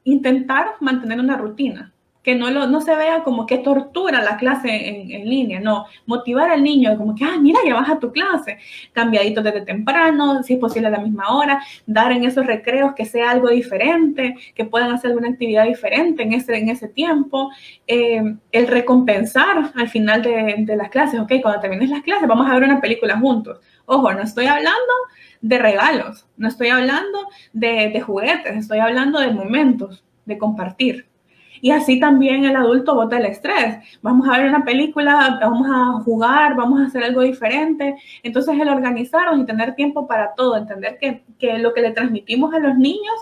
[0.04, 1.94] intentar mantener una rutina
[2.36, 6.50] no, lo, no se vea como que tortura la clase en, en, línea, no, motivar
[6.50, 8.58] al niño como que, ah, mira, ya vas a tu clase,
[8.94, 13.06] cambiadito desde temprano, si es posible a la misma hora, dar en esos recreos que
[13.06, 17.52] sea algo diferente, que puedan hacer alguna actividad diferente en ese, en ese tiempo,
[17.88, 22.50] eh, el recompensar al final de, de las clases, ok, cuando termines las clases vamos
[22.50, 23.60] a ver una película juntos.
[23.86, 24.94] Ojo, no estoy hablando
[25.42, 31.09] de regalos, no estoy hablando de, de juguetes, estoy hablando de momentos, de compartir.
[31.62, 33.78] Y así también el adulto bota el estrés.
[34.02, 37.95] Vamos a ver una película, vamos a jugar, vamos a hacer algo diferente.
[38.24, 42.54] Entonces el organizarnos y tener tiempo para todo, entender que, que, lo que le transmitimos
[42.54, 43.15] a los niños,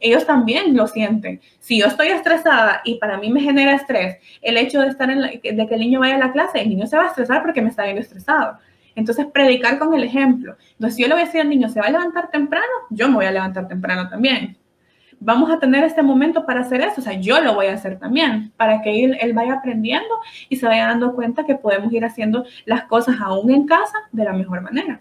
[0.00, 1.40] ellos también lo sienten.
[1.58, 5.40] Si yo estoy estresada y para mí me genera estrés el hecho de, estar de
[5.40, 7.68] que el niño vaya a la clase, el niño se va a estresar porque me
[7.68, 8.58] está viendo estresado.
[8.94, 10.54] Entonces, predicar con el ejemplo.
[10.72, 12.66] Entonces, si yo le voy a decir al niño, ¿se va a levantar temprano?
[12.90, 14.58] Yo me voy a levantar temprano también
[15.24, 17.98] vamos a tener este momento para hacer eso, o sea, yo lo voy a hacer
[17.98, 20.14] también, para que él, él, vaya aprendiendo
[20.48, 24.24] y se vaya dando cuenta que podemos ir haciendo las cosas aún en casa de
[24.24, 25.00] la mejor manera.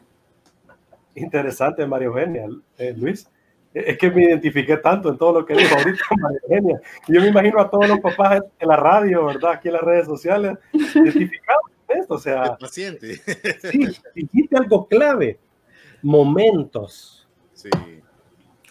[1.15, 2.45] Interesante, María Eugenia.
[2.77, 3.29] Eh, Luis,
[3.73, 6.81] es que me identifiqué tanto en todo lo que dijo ahorita María Eugenia.
[7.07, 9.51] Yo me imagino a todos los papás en la radio, ¿verdad?
[9.53, 12.43] Aquí en las redes sociales, identificados en esto, o sea...
[12.43, 13.15] El paciente.
[13.61, 15.39] Sí, dijiste algo clave,
[16.01, 17.27] momentos.
[17.53, 17.69] Sí.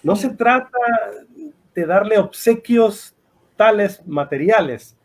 [0.02, 0.78] No se trata
[1.74, 3.14] de darle obsequios
[3.56, 4.96] tales materiales,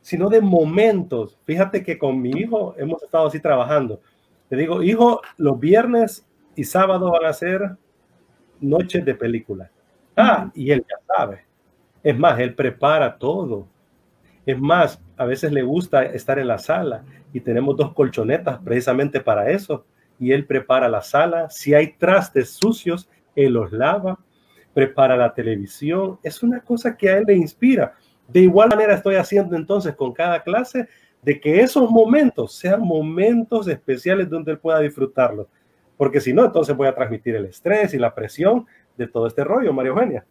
[0.00, 1.38] sino de momentos.
[1.44, 4.00] Fíjate que con mi hijo hemos estado así trabajando.
[4.50, 7.76] Le digo, hijo, los viernes y sábado van a ser
[8.60, 9.70] noches de película.
[10.16, 11.44] Ah, y él ya sabe.
[12.02, 13.66] Es más, él prepara todo.
[14.44, 19.20] Es más, a veces le gusta estar en la sala y tenemos dos colchonetas precisamente
[19.20, 19.86] para eso.
[20.18, 21.48] Y él prepara la sala.
[21.50, 24.18] Si hay trastes sucios, él los lava
[24.72, 27.94] prepara la televisión, es una cosa que a él le inspira.
[28.28, 30.88] De igual manera estoy haciendo entonces con cada clase
[31.20, 35.46] de que esos momentos sean momentos especiales donde él pueda disfrutarlos,
[35.96, 38.66] porque si no, entonces voy a transmitir el estrés y la presión
[38.96, 40.26] de todo este rollo, María Eugenia.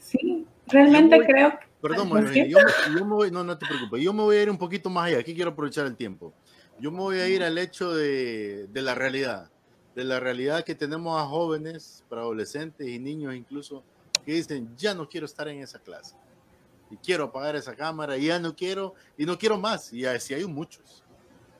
[0.00, 1.52] Sí, realmente voy, creo.
[1.80, 4.36] Perdón, María Eugenia, yo, me, yo me voy, no, no te preocupes, yo me voy
[4.36, 6.34] a ir un poquito más allá, aquí quiero aprovechar el tiempo.
[6.80, 9.48] Yo me voy a ir al hecho de, de la realidad
[9.94, 13.82] de la realidad que tenemos a jóvenes, para adolescentes y niños incluso,
[14.24, 16.16] que dicen, ya no quiero estar en esa clase.
[16.90, 19.92] Y quiero apagar esa cámara, y ya no quiero, y no quiero más.
[19.92, 21.02] Y así hay muchos.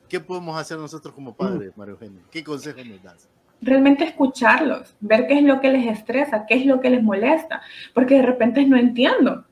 [0.07, 2.21] ¿Qué podemos hacer nosotros como padres, María Eugenia?
[2.29, 3.27] ¿Qué consejo nos das?
[3.61, 7.61] Realmente escucharlos, ver qué es lo que les estresa, qué es lo que les molesta,
[7.93, 9.45] porque de repente no entiendo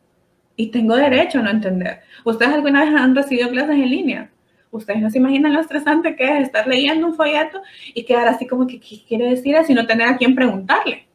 [0.55, 2.01] y tengo derecho a no entender.
[2.23, 4.32] ¿Ustedes alguna vez han recibido clases en línea?
[4.73, 7.61] Ustedes no se imaginan lo estresante que es estar leyendo un folleto
[7.93, 9.55] y quedar así como que, ¿qué quiere decir?
[9.67, 11.07] Y no tener a quién preguntarle.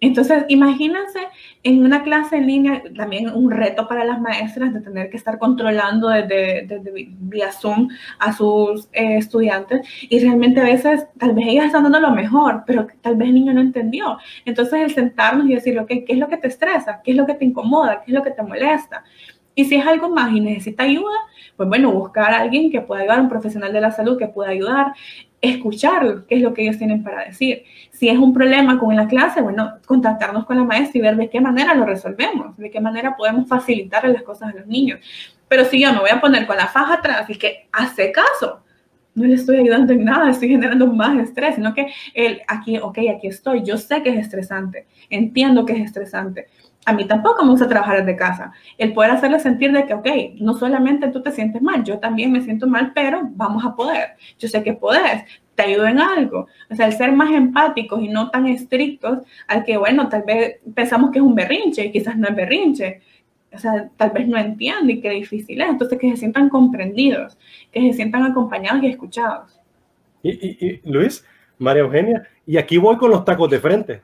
[0.00, 1.20] Entonces, imagínense
[1.62, 5.38] en una clase en línea, también un reto para las maestras de tener que estar
[5.38, 11.46] controlando desde, desde vía Zoom a sus eh, estudiantes y realmente a veces tal vez
[11.48, 14.18] ellas están dando lo mejor, pero tal vez el niño no entendió.
[14.44, 17.00] Entonces, el sentarnos y decir, ¿qué es lo que te estresa?
[17.02, 18.02] ¿Qué es lo que te incomoda?
[18.04, 19.04] ¿Qué es lo que te molesta?
[19.54, 21.14] Y si es algo más y necesita ayuda,
[21.56, 24.50] pues bueno, buscar a alguien que pueda ayudar, un profesional de la salud que pueda
[24.50, 24.92] ayudar,
[25.40, 27.64] escuchar qué es lo que ellos tienen para decir.
[27.92, 31.28] Si es un problema con la clase, bueno, contactarnos con la maestra y ver de
[31.30, 35.00] qué manera lo resolvemos, de qué manera podemos facilitar las cosas a los niños.
[35.48, 38.64] Pero si yo me voy a poner con la faja atrás y que hace caso,
[39.14, 42.98] no le estoy ayudando en nada, estoy generando más estrés, sino que el aquí, ok,
[43.14, 46.48] aquí estoy, yo sé que es estresante, entiendo que es estresante,
[46.86, 48.52] a mí tampoco me gusta trabajar desde casa.
[48.76, 50.06] El poder hacerle sentir de que, ok,
[50.40, 54.16] no solamente tú te sientes mal, yo también me siento mal, pero vamos a poder.
[54.38, 56.46] Yo sé que puedes, te ayudo en algo.
[56.70, 60.58] O sea, el ser más empáticos y no tan estrictos al que, bueno, tal vez
[60.74, 63.00] pensamos que es un berrinche y quizás no es berrinche.
[63.52, 65.68] O sea, tal vez no entiende y qué difícil es.
[65.68, 67.38] Entonces, que se sientan comprendidos,
[67.72, 69.60] que se sientan acompañados y escuchados.
[70.22, 70.30] Y,
[70.66, 71.24] y Luis,
[71.58, 74.02] María Eugenia, y aquí voy con los tacos de frente.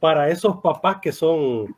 [0.00, 1.76] Para esos papás que son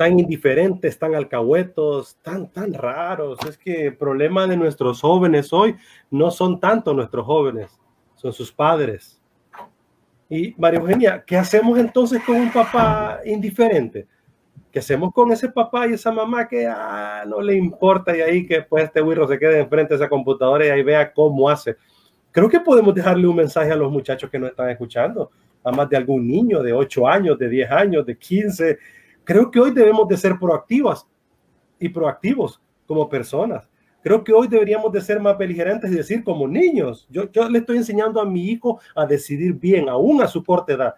[0.00, 3.38] tan indiferentes, tan alcahuetos, tan, tan raros.
[3.46, 5.76] Es que el problema de nuestros jóvenes hoy
[6.10, 7.78] no son tanto nuestros jóvenes,
[8.14, 9.20] son sus padres.
[10.30, 14.06] Y María Eugenia, ¿qué hacemos entonces con un papá indiferente?
[14.72, 18.46] ¿Qué hacemos con ese papá y esa mamá que ah, no le importa y ahí
[18.46, 21.76] que pues este wirro se quede enfrente de esa computadora y ahí vea cómo hace?
[22.30, 25.30] Creo que podemos dejarle un mensaje a los muchachos que nos están escuchando,
[25.62, 28.78] a más de algún niño de 8 años, de 10 años, de 15,
[29.24, 31.06] Creo que hoy debemos de ser proactivas
[31.78, 33.68] y proactivos como personas.
[34.02, 37.06] Creo que hoy deberíamos de ser más beligerantes y decir como niños.
[37.10, 40.72] Yo, yo le estoy enseñando a mi hijo a decidir bien, aún a su corta
[40.72, 40.94] edad.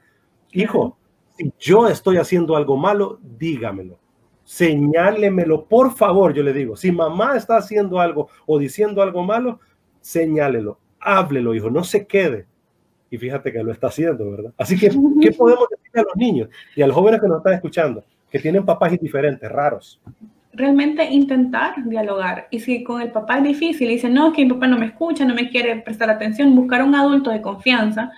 [0.53, 0.97] Hijo,
[1.37, 3.99] si yo estoy haciendo algo malo, dígamelo.
[4.45, 9.61] señálemelo, por favor, yo le digo, si mamá está haciendo algo o diciendo algo malo,
[10.01, 12.47] señálelo, háblelo, hijo, no se quede.
[13.12, 14.53] Y fíjate que lo está haciendo, ¿verdad?
[14.57, 14.88] Así que,
[15.20, 18.38] ¿qué podemos decir a los niños y a los jóvenes que nos están escuchando, que
[18.38, 20.01] tienen papás diferentes, raros?
[20.55, 22.48] realmente intentar dialogar.
[22.51, 24.79] Y si con el papá es difícil y dice, no, es que mi papá no
[24.79, 28.12] me escucha, no me quiere prestar atención, buscar un adulto de confianza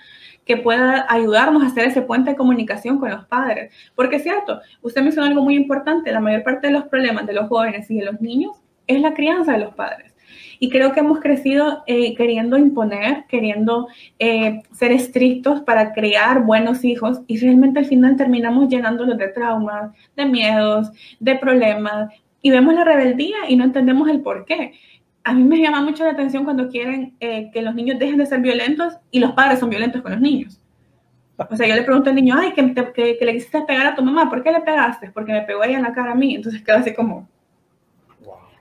[0.45, 3.73] que pueda ayudarnos a hacer ese puente de comunicación con los padres.
[3.95, 7.33] Porque es cierto, usted mencionó algo muy importante, la mayor parte de los problemas de
[7.33, 8.55] los jóvenes y de los niños
[8.87, 10.14] es la crianza de los padres.
[10.59, 13.87] Y creo que hemos crecido eh, queriendo imponer, queriendo
[14.19, 19.91] eh, ser estrictos para crear buenos hijos y realmente al final terminamos llenándolos de traumas,
[20.15, 24.73] de miedos, de problemas y vemos la rebeldía y no entendemos el por qué
[25.25, 28.27] a mí me llama mucho la atención cuando quieren eh, que los niños dejen de
[28.27, 30.61] ser violentos y los padres son violentos con los niños.
[31.37, 34.29] O sea, yo le pregunto al niño, ay, que, le quisiste pegar a tu mamá,
[34.29, 35.09] ¿por qué le pegaste?
[35.11, 36.35] Porque me pegó ella en la cara a mí.
[36.35, 37.27] Entonces quedo así como,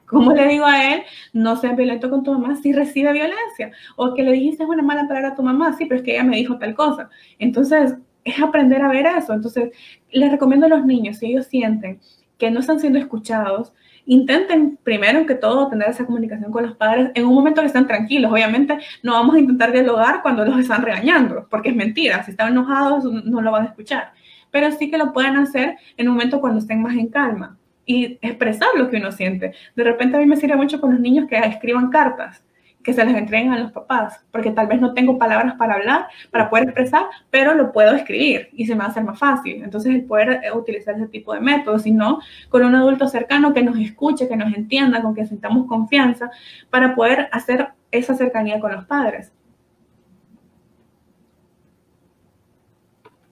[0.07, 3.73] ¿cómo le digo a él, no seas violento con tu mamá si recibe violencia?
[3.97, 6.25] O que le dijiste una mala palabra a tu mamá, sí, pero es que ella
[6.25, 7.09] me dijo tal cosa.
[7.38, 9.33] Entonces, es aprender a ver eso.
[9.33, 9.71] Entonces,
[10.11, 12.01] les recomiendo a los niños, si ellos sienten
[12.38, 13.73] que no están siendo escuchados,
[14.07, 17.87] intenten primero que todo tener esa comunicación con los padres en un momento que están
[17.87, 18.33] tranquilos.
[18.33, 22.23] Obviamente no vamos a intentar dialogar cuando los están regañando, porque es mentira.
[22.23, 24.12] Si están enojados no lo van a escuchar.
[24.51, 28.18] Pero sí que lo pueden hacer en un momento cuando estén más en calma y
[28.23, 29.53] expresar lo que uno siente.
[29.77, 32.44] De repente a mí me sirve mucho con los niños que escriban cartas
[32.85, 36.07] que se les entreguen a los papás, porque tal vez no tengo palabras para hablar,
[36.31, 39.64] para poder expresar, pero lo puedo escribir y se me va a hacer más fácil.
[39.64, 42.20] Entonces, el poder eh, utilizar ese tipo de métodos, sino
[42.51, 46.31] con un adulto cercano que nos escuche, que nos entienda, con que sintamos confianza,
[46.70, 49.33] para poder hacer esa cercanía con los padres.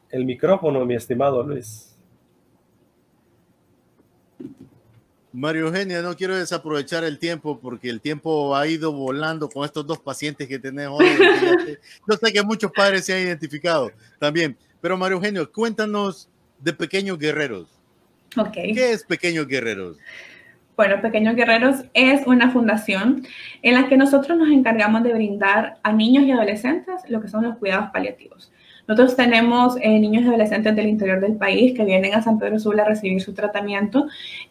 [0.09, 1.92] El micrófono, mi estimado Luis.
[5.33, 9.87] Mario Eugenia, no quiero desaprovechar el tiempo porque el tiempo ha ido volando con estos
[9.87, 11.07] dos pacientes que tenemos hoy.
[12.09, 17.19] Yo sé que muchos padres se han identificado también, pero Mario Eugenio, cuéntanos de Pequeños
[17.19, 17.69] Guerreros.
[18.37, 18.75] Okay.
[18.75, 19.97] ¿Qué es Pequeños Guerreros?
[20.77, 23.27] Bueno, Pequeños Guerreros es una fundación
[23.63, 27.45] en la que nosotros nos encargamos de brindar a niños y adolescentes lo que son
[27.45, 28.51] los cuidados paliativos.
[28.89, 32.59] Nosotros tenemos eh, niños y adolescentes del interior del país que vienen a San Pedro
[32.59, 34.07] Sula a recibir su tratamiento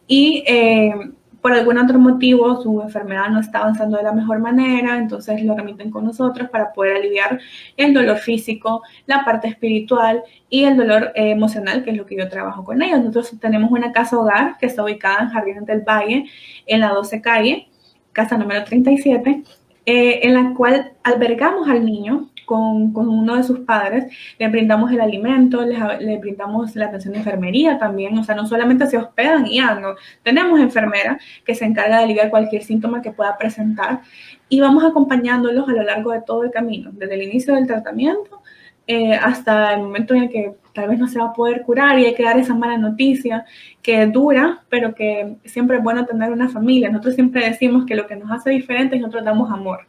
[0.07, 0.93] y eh,
[1.41, 5.55] por algún otro motivo su enfermedad no está avanzando de la mejor manera, entonces lo
[5.55, 7.39] remiten con nosotros para poder aliviar
[7.77, 12.15] el dolor físico, la parte espiritual y el dolor eh, emocional, que es lo que
[12.15, 12.99] yo trabajo con ellos.
[12.99, 16.25] Nosotros tenemos una casa hogar que está ubicada en Jardines del Valle,
[16.67, 17.67] en la 12 calle,
[18.13, 19.43] casa número 37,
[19.85, 24.05] en la cual albergamos al niño con, uno de sus padres,
[24.37, 28.87] le brindamos el alimento, le, brindamos la atención de enfermería también, o sea, no solamente
[28.87, 33.11] se hospedan y ya, no, tenemos enfermera que se encarga de aliviar cualquier síntoma que
[33.11, 34.01] pueda presentar
[34.49, 38.41] y vamos acompañándolos a lo largo de todo el camino, desde el inicio del tratamiento
[38.87, 41.99] eh, hasta el momento en el que tal vez no se va a poder curar
[41.99, 43.45] y hay que dar esa mala noticia
[43.81, 46.89] que dura, pero que siempre es bueno tener una familia.
[46.89, 49.87] Nosotros siempre decimos que lo que nos hace diferente es nosotros damos amor.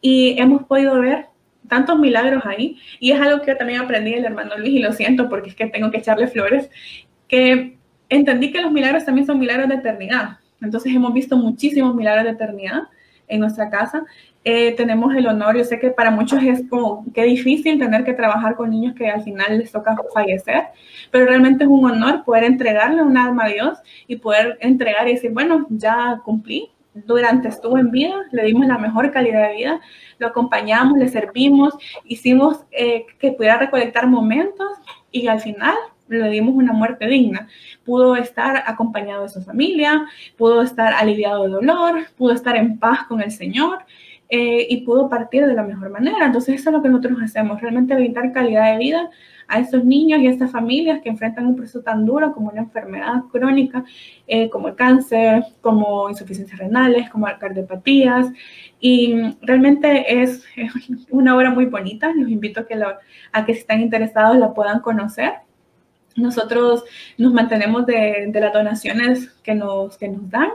[0.00, 1.29] Y hemos podido ver
[1.70, 2.78] tantos milagros ahí.
[2.98, 5.66] Y es algo que también aprendí del hermano Luis y lo siento porque es que
[5.66, 6.68] tengo que echarle flores,
[7.26, 7.78] que
[8.10, 10.38] entendí que los milagros también son milagros de eternidad.
[10.60, 12.82] Entonces hemos visto muchísimos milagros de eternidad
[13.28, 14.04] en nuestra casa.
[14.44, 18.14] Eh, tenemos el honor, yo sé que para muchos es como que difícil tener que
[18.14, 20.64] trabajar con niños que al final les toca fallecer,
[21.10, 25.14] pero realmente es un honor poder entregarle un alma a Dios y poder entregar y
[25.14, 29.80] decir, bueno, ya cumplí, durante estuvo en vida, le dimos la mejor calidad de vida,
[30.18, 31.74] lo acompañamos, le servimos,
[32.04, 34.68] hicimos eh, que pudiera recolectar momentos
[35.10, 35.74] y al final
[36.08, 37.48] le dimos una muerte digna.
[37.84, 43.04] Pudo estar acompañado de su familia, pudo estar aliviado de dolor, pudo estar en paz
[43.06, 43.78] con el Señor
[44.28, 46.26] eh, y pudo partir de la mejor manera.
[46.26, 49.10] Entonces eso es lo que nosotros hacemos, realmente brindar calidad de vida
[49.50, 52.60] a estos niños y a estas familias que enfrentan un proceso tan duro como una
[52.60, 53.84] enfermedad crónica,
[54.28, 58.28] eh, como el cáncer, como insuficiencias renales, como cardiopatías.
[58.78, 60.44] Y realmente es,
[61.10, 62.12] una obra muy bonita.
[62.14, 62.80] Los invito a que,
[63.32, 65.32] a que si están interesados la puedan conocer.
[66.16, 66.84] Nosotros
[67.18, 70.50] nos mantenemos de, las donaciones que nos, que nos dan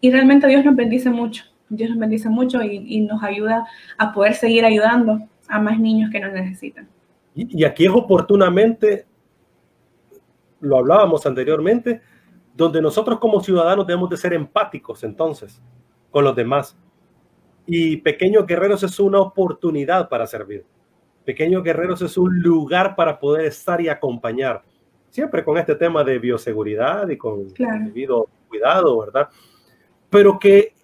[0.00, 1.44] y realmente Dios nos bendice mucho.
[1.70, 3.66] Dios nos bendice mucho y nos ayuda
[3.96, 6.93] a poder seguir ayudando a más niños que nos necesitan.
[7.34, 9.06] Y, aquí es oportunamente,
[10.60, 12.00] lo hablábamos anteriormente,
[12.54, 15.60] donde nosotros como ciudadanos debemos de ser empáticos entonces
[16.10, 16.78] con los demás.
[17.66, 20.64] Y Pequeños Guerreros es una oportunidad para servir.
[21.24, 24.62] Pequeños Guerreros es un lugar para poder estar y acompañar.
[25.10, 29.28] siempre con este tema de bioseguridad y con debido cuidado, ¿verdad?
[30.10, 30.74] Pero que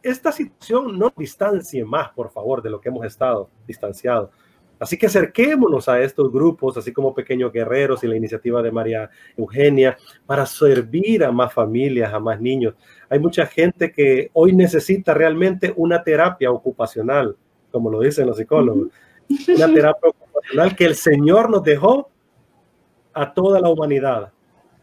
[0.00, 4.30] esta situación no distancie más, por favor, de lo que hemos estado distanciados.
[4.78, 9.10] Así que acerquémonos a estos grupos, así como Pequeños Guerreros y la iniciativa de María
[9.36, 9.96] Eugenia,
[10.26, 12.74] para servir a más familias, a más niños.
[13.08, 17.36] Hay mucha gente que hoy necesita realmente una terapia ocupacional,
[17.70, 18.88] como lo dicen los psicólogos,
[19.28, 22.10] una terapia ocupacional que el Señor nos dejó
[23.12, 24.32] a toda la humanidad.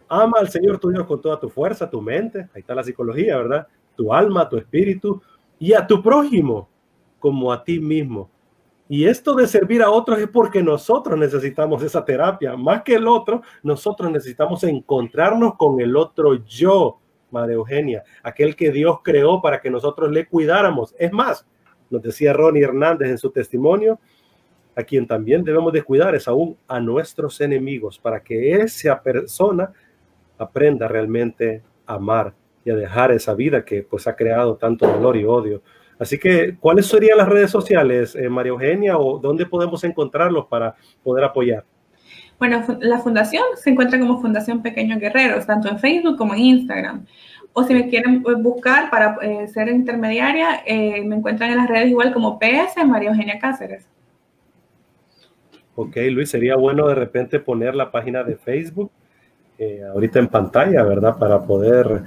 [0.08, 3.38] Ama al Señor tu Dios con toda tu fuerza, tu mente, ahí está la psicología,
[3.38, 3.68] ¿verdad?
[3.96, 5.22] Tu alma, tu espíritu,
[5.60, 6.68] y a tu prójimo
[7.20, 8.30] como a ti mismo.
[8.92, 13.08] Y esto de servir a otros es porque nosotros necesitamos esa terapia, más que el
[13.08, 19.62] otro, nosotros necesitamos encontrarnos con el otro yo, Madre Eugenia, aquel que Dios creó para
[19.62, 20.94] que nosotros le cuidáramos.
[21.00, 21.48] Es más,
[21.90, 23.98] nos decía Ronnie Hernández en su testimonio,
[24.76, 29.72] a quien también debemos de cuidar es aún a nuestros enemigos, para que esa persona
[30.38, 32.34] aprenda realmente a amar
[32.66, 35.62] y a dejar esa vida que pues ha creado tanto dolor y odio.
[36.02, 40.74] Así que, ¿cuáles serían las redes sociales, eh, María Eugenia, o dónde podemos encontrarlos para
[41.04, 41.64] poder apoyar?
[42.40, 47.06] Bueno, la fundación se encuentra como Fundación Pequeños Guerreros, tanto en Facebook como en Instagram.
[47.54, 51.90] O si me quieren eh, buscar para eh, ser intermediaria, me encuentran en las redes
[51.90, 53.88] igual como PS María Eugenia Cáceres.
[55.76, 58.92] Ok, Luis, sería bueno de repente poner la página de Facebook
[59.94, 61.20] ahorita en pantalla, ¿verdad?
[61.20, 62.02] Para poder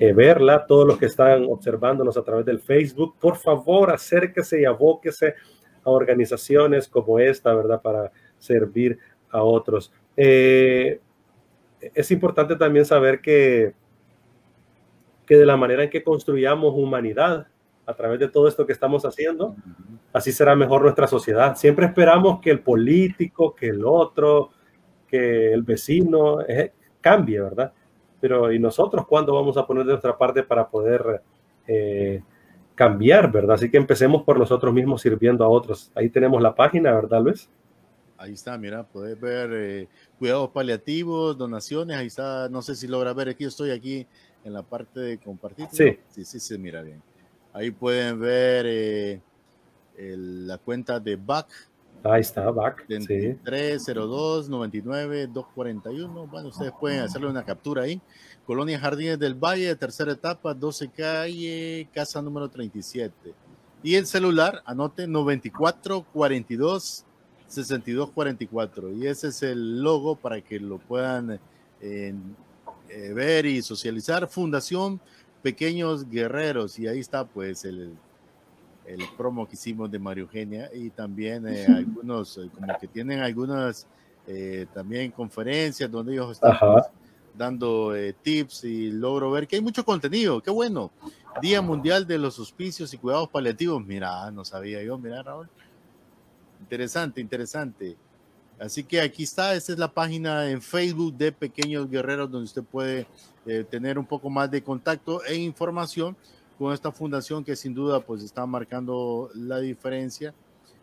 [0.00, 4.64] eh, verla, todos los que están observándonos a través del Facebook, por favor acérquese y
[4.64, 5.34] abóquese
[5.84, 7.82] a organizaciones como esta, ¿verdad?
[7.82, 8.98] Para servir
[9.28, 9.92] a otros.
[10.16, 11.00] Eh,
[11.92, 13.74] es importante también saber que,
[15.26, 17.48] que de la manera en que construyamos humanidad
[17.84, 19.54] a través de todo esto que estamos haciendo,
[20.14, 21.56] así será mejor nuestra sociedad.
[21.56, 24.48] Siempre esperamos que el político, que el otro,
[25.06, 26.72] que el vecino eh,
[27.02, 27.74] cambie, ¿verdad?
[28.20, 31.22] Pero ¿y nosotros cuándo vamos a poner de nuestra parte para poder
[31.66, 32.22] eh,
[32.74, 33.54] cambiar, verdad?
[33.54, 35.90] Así que empecemos por nosotros mismos sirviendo a otros.
[35.94, 37.48] Ahí tenemos la página, ¿verdad, Luis?
[38.16, 43.14] Ahí está, mira, puedes ver eh, cuidados paliativos, donaciones, ahí está, no sé si logra
[43.14, 44.06] ver, aquí estoy aquí
[44.44, 45.66] en la parte de compartir.
[45.72, 45.98] Sí.
[46.10, 47.02] Sí, sí, mira bien.
[47.52, 49.20] Ahí pueden ver eh,
[49.96, 51.46] la cuenta de BAC,
[52.02, 52.86] Ahí está, back.
[52.86, 56.26] 302 99 241.
[56.26, 58.00] Bueno, ustedes pueden hacerle una captura ahí.
[58.46, 63.34] Colonia Jardines del Valle, tercera etapa, 12 calle, casa número 37.
[63.82, 67.04] Y el celular, anote 94 42
[67.46, 68.92] 62 44.
[68.92, 71.38] Y ese es el logo para que lo puedan
[71.82, 72.14] eh,
[72.88, 74.26] ver y socializar.
[74.26, 75.00] Fundación
[75.42, 76.78] Pequeños Guerreros.
[76.78, 77.94] Y ahí está, pues, el
[78.94, 83.20] el promo que hicimos de Mario Eugenia y también eh, algunos, eh, como que tienen
[83.20, 83.86] algunas
[84.26, 86.84] eh, también conferencias donde ellos están pues,
[87.36, 90.90] dando tips y logro ver que hay mucho contenido, qué bueno.
[91.40, 95.48] Día Mundial de los Hospicios y Cuidados Paliativos, mira, no sabía yo, mira Raúl.
[96.60, 97.96] Interesante, interesante.
[98.58, 102.64] Así que aquí está, esta es la página en Facebook de Pequeños Guerreros donde usted
[102.64, 103.06] puede
[103.70, 106.14] tener un poco más de contacto e información
[106.60, 110.34] con esta fundación que sin duda pues está marcando la diferencia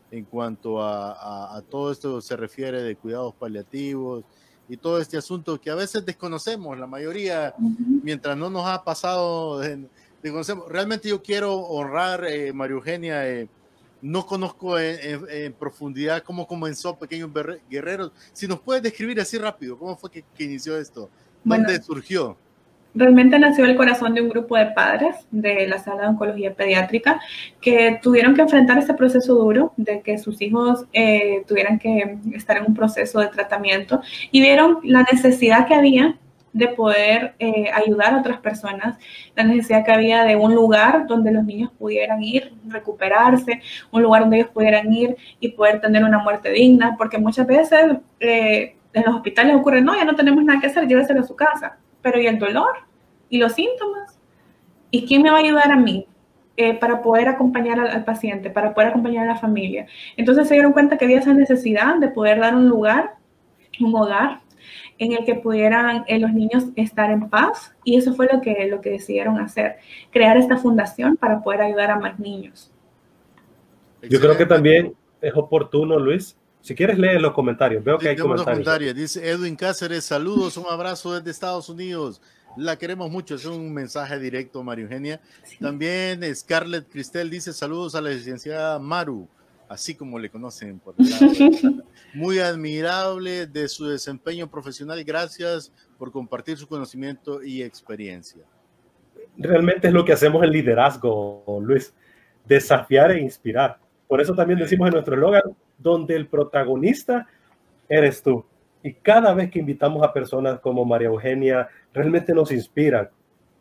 [0.10, 4.24] en cuanto a, todo esto se refiere de cuidados paliativos
[4.68, 7.54] y todo este asunto que a veces desconocemos, la mayoría,
[8.02, 9.62] mientras no nos ha pasado,
[10.24, 10.68] desconocemos.
[10.68, 13.48] Realmente yo quiero honrar, eh, María Eugenia, eh,
[14.02, 17.30] no conozco en, profundidad cómo comenzó Pequeños
[17.70, 18.12] Guerreros.
[18.34, 21.08] Si nos puedes describir así rápido, ¿cómo fue que, inició esto?
[21.44, 22.36] ¿Dónde surgió?
[22.94, 27.20] Realmente nació el corazón de un grupo de padres de la sala de oncología pediátrica
[27.62, 32.58] que tuvieron que enfrentar este proceso duro de que sus hijos eh, tuvieran que estar
[32.58, 36.18] en un proceso de tratamiento y vieron la necesidad que había
[36.58, 38.98] de poder eh, ayudar a otras personas,
[39.36, 43.62] la necesidad que había de un lugar donde los niños pudieran ir, recuperarse,
[43.92, 47.98] un lugar donde ellos pudieran ir y poder tener una muerte digna, porque muchas veces
[48.20, 51.36] eh, en los hospitales ocurre, no, ya no tenemos nada que hacer, lléveselo a su
[51.36, 51.78] casa,
[52.08, 52.88] pero ¿y el dolor?
[53.30, 54.20] y los síntomas.
[54.92, 56.08] ¿Y quién me va a ayudar a mí?
[56.56, 59.86] Eh, para poder acompañar al, paciente, para poder acompañar a la familia.
[60.16, 63.14] Entonces se dieron cuenta que había esa necesidad de poder dar un lugar,
[63.80, 64.40] un hogar
[64.98, 68.66] en el que pudieran eh, los niños estar en paz y eso fue lo que,
[68.66, 69.78] lo que decidieron hacer,
[70.10, 72.72] crear esta fundación para poder ayudar a más niños.
[74.02, 76.36] Yo creo que también es oportuno, Luis.
[76.68, 78.52] Si quieres leer los comentarios, veo que hay comentarios.
[78.52, 78.94] comentarios.
[78.94, 82.22] Dice Edwin Cáceres, saludos, un abrazo desde Estados Unidos.
[82.58, 85.22] La queremos mucho, es un mensaje directo, María Eugenia.
[85.62, 89.30] También Scarlett Cristel dice saludos a la licenciada Maru.
[89.70, 91.84] así como le conocen por el lado.
[92.14, 95.02] Muy admirable de su desempeño profesional.
[95.06, 98.44] Gracias por compartir su conocimiento y experiencia.
[99.38, 101.94] Realmente es lo que hacemos en liderazgo, Luis,
[102.46, 103.80] desafiar e inspirar.
[104.08, 105.44] Por eso también decimos en nuestro eslogan,
[105.78, 107.28] donde el protagonista
[107.90, 108.46] eres tú.
[108.84, 113.10] Y cada vez que invitamos a personas como María Eugenia, realmente nos inspiran.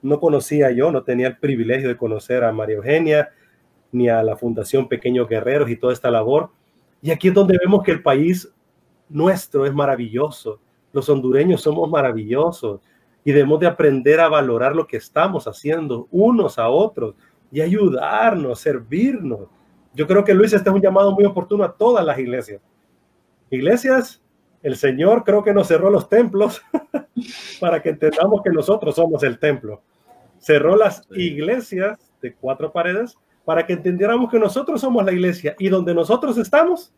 [0.02, 3.30] No conocía yo, no tenía el privilegio de conocer a María Eugenia
[3.92, 6.50] ni a la Fundación Pequeños Guerreros y toda esta labor.
[7.02, 8.52] Y aquí es donde vemos que el país
[9.08, 10.60] nuestro es maravilloso.
[10.92, 12.80] Los hondureños somos maravillosos
[13.24, 17.14] y debemos de aprender a valorar lo que estamos haciendo unos a otros
[17.50, 19.48] y ayudarnos, servirnos.
[19.96, 22.60] Yo creo que Luis, este es un llamado muy oportuno a todas las iglesias.
[23.50, 24.22] Iglesias,
[24.62, 26.60] el Señor creo que nos cerró los templos
[27.60, 29.80] para que entendamos que nosotros somos el templo.
[30.38, 33.16] Cerró las iglesias de cuatro paredes
[33.46, 36.92] para que entendiéramos que nosotros somos la iglesia y donde nosotros estamos,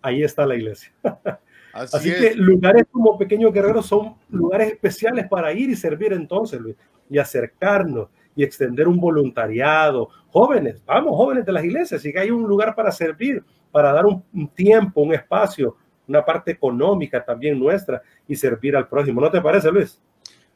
[0.00, 0.92] ahí está la iglesia.
[1.72, 6.76] Así, que lugares como Pequeños Guerreros son lugares especiales para ir y servir entonces, Luis,
[7.08, 10.08] y acercarnos y extender un voluntariado.
[10.30, 14.22] Jóvenes, vamos, jóvenes de las iglesias, que hay un lugar para servir, para dar un,
[14.54, 15.76] tiempo, un espacio,
[16.06, 19.20] una parte económica también nuestra y servir al prójimo.
[19.20, 20.00] ¿No te parece, Luis?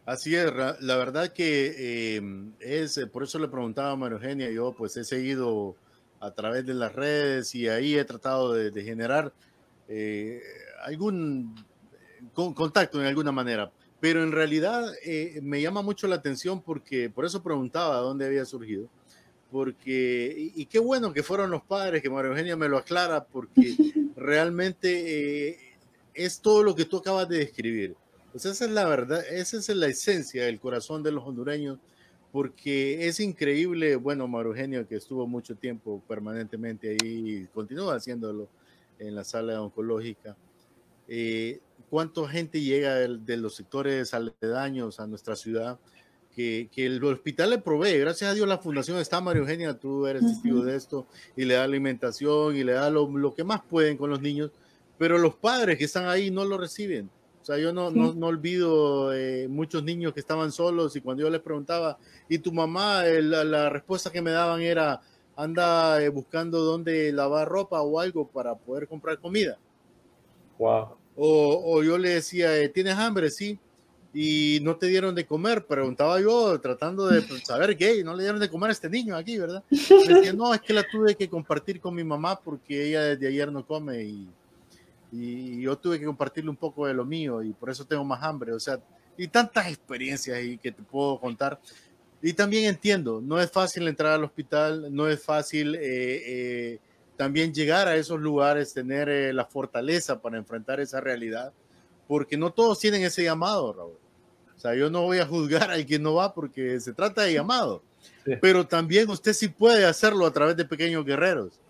[0.04, 4.72] Así es, la verdad que em, es, por eso le preguntaba a María Eugenia, yo
[4.72, 5.74] pues he seguido
[6.20, 9.32] a través de las redes y ahí he tratado de, generar
[9.88, 10.40] eh,
[10.84, 11.54] algún
[12.32, 13.70] contacto en alguna manera.
[14.00, 18.44] Pero en realidad eh, me llama mucho la atención porque, por eso preguntaba dónde había
[18.44, 18.88] surgido,
[19.50, 23.74] porque, y, qué bueno que fueron los padres, que María Eugenia me lo aclara, porque
[24.16, 25.58] realmente eh,
[26.12, 27.96] es todo lo que tú acabas de describir.
[28.32, 31.78] Pues esa es la verdad, esa es la esencia del corazón de los hondureños,
[32.32, 38.48] porque es increíble, bueno, María Eugenia, que estuvo mucho tiempo permanentemente ahí y continúa haciéndolo
[38.98, 40.36] en la sala oncológica.
[41.08, 45.78] Eh, cuánta gente llega de, los sectores aledaños a nuestra ciudad,
[46.34, 47.98] que, que, el hospital le provee.
[47.98, 51.06] Gracias a Dios la fundación está, María Eugenia, tú eres testigo de esto,
[51.36, 54.50] y le da alimentación y le da lo, lo, que más pueden con los niños,
[54.98, 57.10] pero los padres que están ahí no lo reciben.
[57.40, 61.22] O sea, yo no, no, no, olvido eh, muchos niños que estaban solos y cuando
[61.22, 61.96] yo les preguntaba,
[62.28, 63.04] ¿y tu mamá?
[63.04, 65.00] la, la, respuesta que me daban era,
[65.36, 69.58] anda eh, buscando dónde lavar ropa o algo para poder comprar comida.
[70.58, 70.96] Wow.
[71.16, 73.30] O, yo le decía, eh, ¿tienes hambre?
[73.30, 73.58] Sí.
[74.12, 78.22] Y no te dieron de comer, preguntaba yo, tratando de pues, saber qué, no le
[78.22, 79.62] dieron de comer a este niño aquí, ¿verdad?
[79.68, 83.52] decía, no, es que la tuve que compartir con mi mamá porque ella desde ayer
[83.52, 84.28] no come y,
[85.12, 88.22] y yo tuve que compartirle un poco de lo mío y por eso tengo más
[88.22, 88.52] hambre.
[88.52, 88.80] O sea,
[89.16, 91.60] y tantas experiencias ahí que te puedo contar.
[92.22, 96.78] Y también entiendo, no es fácil entrar al hospital, no es fácil eh, eh,
[97.16, 101.52] también llegar a esos lugares, tener eh, la fortaleza para enfrentar esa realidad,
[102.06, 103.98] porque no todos tienen ese llamado, Raúl.
[104.56, 107.34] O sea, yo no voy a juzgar al que no va porque se trata de
[107.34, 107.82] llamado,
[108.40, 111.60] pero también usted sí puede hacerlo a través de pequeños guerreros.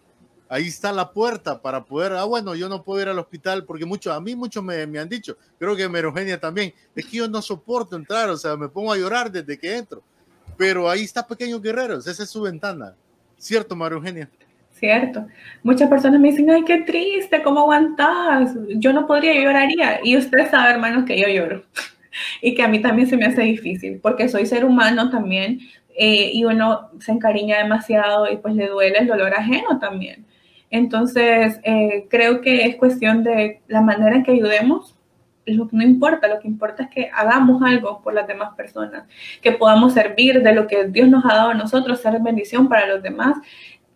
[0.48, 3.84] Ahí está la puerta para poder, ah, bueno, yo no puedo ir al hospital porque
[3.84, 7.28] muchos, a mí muchos me, me han dicho, creo que Merogenia también, es que yo
[7.28, 10.02] no soporto entrar, o sea, me pongo a llorar desde que entro.
[10.56, 12.94] Pero ahí está Pequeños Guerreros, esa es su ventana.
[13.36, 14.30] ¿Cierto, María Eugenia?
[14.78, 15.26] Cierto.
[15.62, 18.54] Muchas personas me dicen, ay, qué triste, ¿cómo aguantas?
[18.76, 20.00] Yo no podría, yo lloraría.
[20.04, 21.62] Y usted sabe, hermanos, que yo lloro.
[22.42, 25.60] y que a mí también se me hace difícil, porque soy ser humano también,
[25.96, 30.26] eh, y uno se encariña demasiado y pues le duele el dolor ajeno también.
[30.70, 34.94] Entonces, eh, creo que es cuestión de la manera en que ayudemos.
[35.46, 39.04] Lo que no importa, lo que importa es que hagamos algo por las demás personas,
[39.40, 42.86] que podamos servir de lo que Dios nos ha dado a nosotros, ser bendición para
[42.86, 43.36] los demás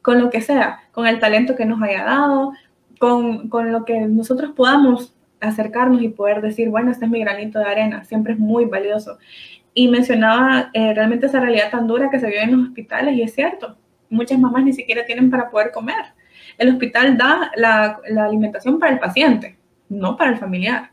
[0.02, 2.52] con lo que sea, con el talento que nos haya dado,
[2.98, 7.58] con, con, lo que nosotros podamos acercarnos y poder decir, bueno, este es mi granito
[7.58, 9.18] de arena, siempre es muy valioso.
[9.72, 13.22] Y mencionaba eh, realmente esa realidad tan dura que se vive en los hospitales y
[13.22, 13.76] es cierto,
[14.08, 16.04] muchas mamás ni siquiera tienen para poder comer.
[16.58, 19.56] El hospital da la, la alimentación para el paciente,
[19.88, 20.90] no para el familiar.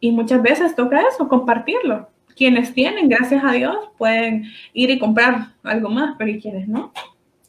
[0.00, 2.08] Y muchas veces toca eso, compartirlo.
[2.34, 6.92] Quienes tienen, gracias a Dios, pueden ir y comprar algo más, pero ¿y quienes no?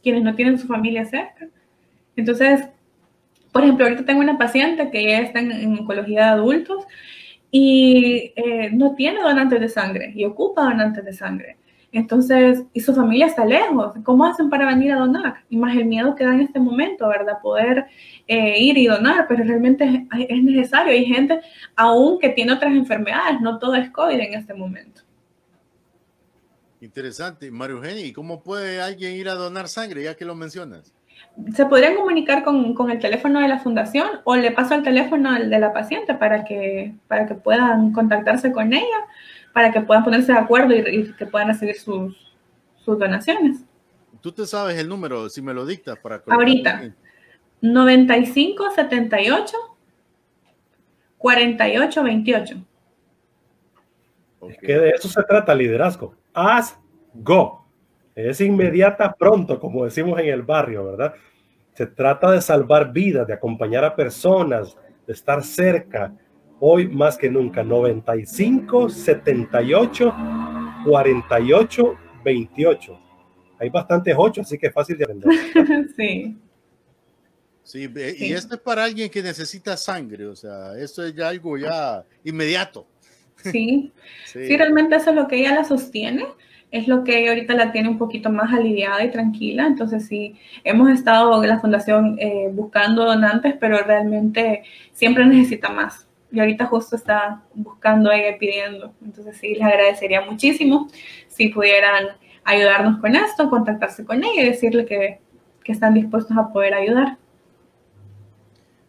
[0.02, 1.48] Quienes no tienen su familia cerca.
[2.16, 2.68] Entonces,
[3.52, 6.86] por ejemplo, ahorita tengo una paciente que ya está en, oncología de adultos
[7.52, 11.58] y eh, no tiene donantes de sangre y ocupa donantes de sangre.
[11.94, 13.94] Entonces, y su familia está lejos.
[14.04, 15.44] ¿Cómo hacen para venir a donar?
[15.50, 17.40] Y más el miedo que da en este momento, ¿verdad?
[17.42, 17.86] Poder
[18.28, 20.94] eh, ir y donar, pero realmente es, es, necesario.
[20.94, 21.42] Hay gente
[21.76, 25.02] aún que tiene otras enfermedades, no todo es COVID en este momento.
[26.82, 27.50] Interesante.
[27.52, 30.94] Mario Eugenia, ¿y cómo puede alguien ir a donar sangre, ya que lo mencionas?
[31.54, 35.34] se podrían comunicar con, con, el teléfono de la fundación o le paso el teléfono
[35.34, 39.06] de la paciente para que, para que puedan contactarse con ella,
[39.54, 42.36] para que puedan ponerse de acuerdo y, que puedan recibir sus,
[42.84, 43.64] sus, donaciones.
[44.20, 45.98] ¿Tú te sabes el número, si me lo dictas?
[46.00, 46.94] para Ahorita,
[47.62, 49.58] 95 78
[54.42, 54.50] 48 28.
[54.50, 56.16] Es que de eso se trata liderazgo.
[56.34, 56.78] Haz
[57.14, 57.66] go.
[58.16, 61.14] Es inmediata pronto, como decimos en el barrio, ¿verdad?
[61.74, 64.76] Se trata de salvar vidas, de acompañar a personas,
[65.08, 66.14] de estar cerca.
[66.60, 70.14] Hoy más que nunca, 95, 78,
[70.86, 73.00] 48, 28.
[73.60, 75.30] Hay bastantes ocho, así que es fácil de aprender.
[75.96, 76.38] sí.
[77.64, 81.58] Sí, y esto es para alguien que necesita sangre, o sea, esto es ya algo
[81.58, 82.88] ya inmediato.
[83.52, 83.92] Sí,
[84.26, 86.26] sí, realmente eso es lo que ella la sostiene,
[86.72, 90.36] es lo que ella ahorita la tiene un poquito más aliviada y tranquila, entonces sí,
[90.64, 94.64] hemos estado en la fundación eh, buscando donantes, pero realmente
[94.94, 96.08] siempre necesita más.
[96.32, 100.88] Y ahorita justo está buscando ella pidiendo, entonces sí, les agradecería muchísimo
[101.28, 102.08] si pudieran
[102.46, 105.20] ayudarnos con esto, contactarse con ella y decirle que,
[105.64, 107.18] que están dispuestos a poder ayudar.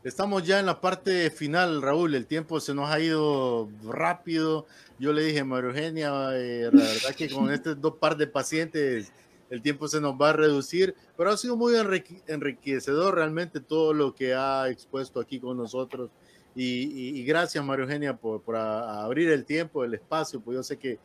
[0.04, 2.16] Estamos ya en la parte final, Raúl.
[2.16, 4.66] El tiempo se nos ha ido rápido.
[4.98, 8.26] Yo le dije a María Eugenia, eh, la verdad que con estos dos par de
[8.26, 9.12] pacientes
[9.48, 11.74] el tiempo se nos va a reducir, pero ha sido muy
[12.26, 16.10] enriquecedor realmente todo lo que ha expuesto aquí con nosotros.
[16.56, 20.98] Y, gracias, María Eugenia, por, por abrir el tiempo, el espacio, pues yo sé que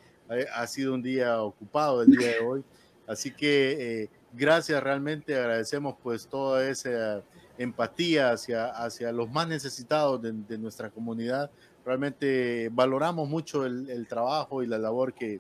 [0.54, 2.64] ha, sido un día ocupado el día de hoy.
[3.06, 7.22] Así que eh, gracias, realmente agradecemos pues toda esa
[7.58, 11.50] empatía hacia, hacia los más necesitados de, nuestra comunidad.
[11.86, 15.40] Realmente valoramos mucho el, trabajo y la labor que,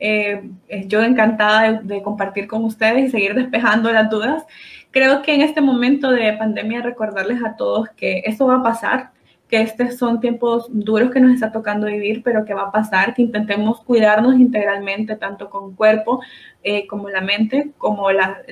[0.00, 0.42] eh,
[0.86, 4.44] yo encantada de, compartir con ustedes y seguir despejando las dudas.
[4.90, 9.12] Creo que en este momento de pandemia recordarles a todos que esto va a pasar,
[9.50, 13.14] que estos son tiempos duros que nos está tocando vivir, pero que va a pasar,
[13.14, 16.20] que intentemos cuidarnos integralmente, tanto con cuerpo
[16.62, 18.42] eh, como la mente, como la,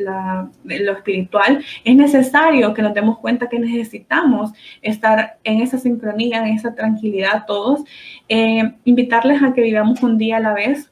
[0.64, 1.64] lo espiritual.
[1.84, 7.46] Es necesario que nos demos cuenta que necesitamos estar en esa sincronía, en esa tranquilidad
[7.46, 7.84] todos.
[8.28, 10.90] Eh, invitarles a que vivamos un día a la vez,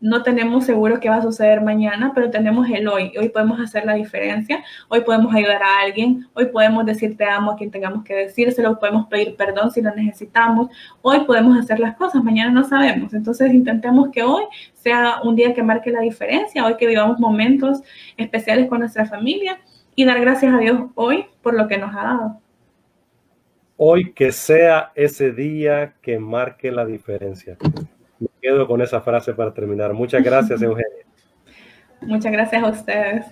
[0.00, 3.12] no tenemos seguro qué va a suceder mañana, pero tenemos el hoy.
[3.18, 7.52] Hoy podemos hacer la diferencia, hoy podemos ayudar a alguien, hoy podemos decir te amo
[7.52, 10.68] a quien tengamos que decírselo, podemos pedir perdón si lo necesitamos,
[11.02, 13.12] hoy podemos hacer las cosas, mañana no sabemos.
[13.12, 14.44] Entonces intentemos que hoy
[14.74, 17.82] sea un día que marque la diferencia, hoy que vivamos momentos
[18.16, 19.60] especiales con nuestra familia
[19.96, 22.40] y dar gracias a Dios hoy por lo que nos ha dado.
[23.76, 27.56] Hoy que sea ese día que marque la diferencia.
[28.40, 29.92] Quedo con esa frase para terminar.
[29.92, 31.06] Muchas gracias, Eugenia.
[32.02, 33.26] Muchas gracias a ustedes.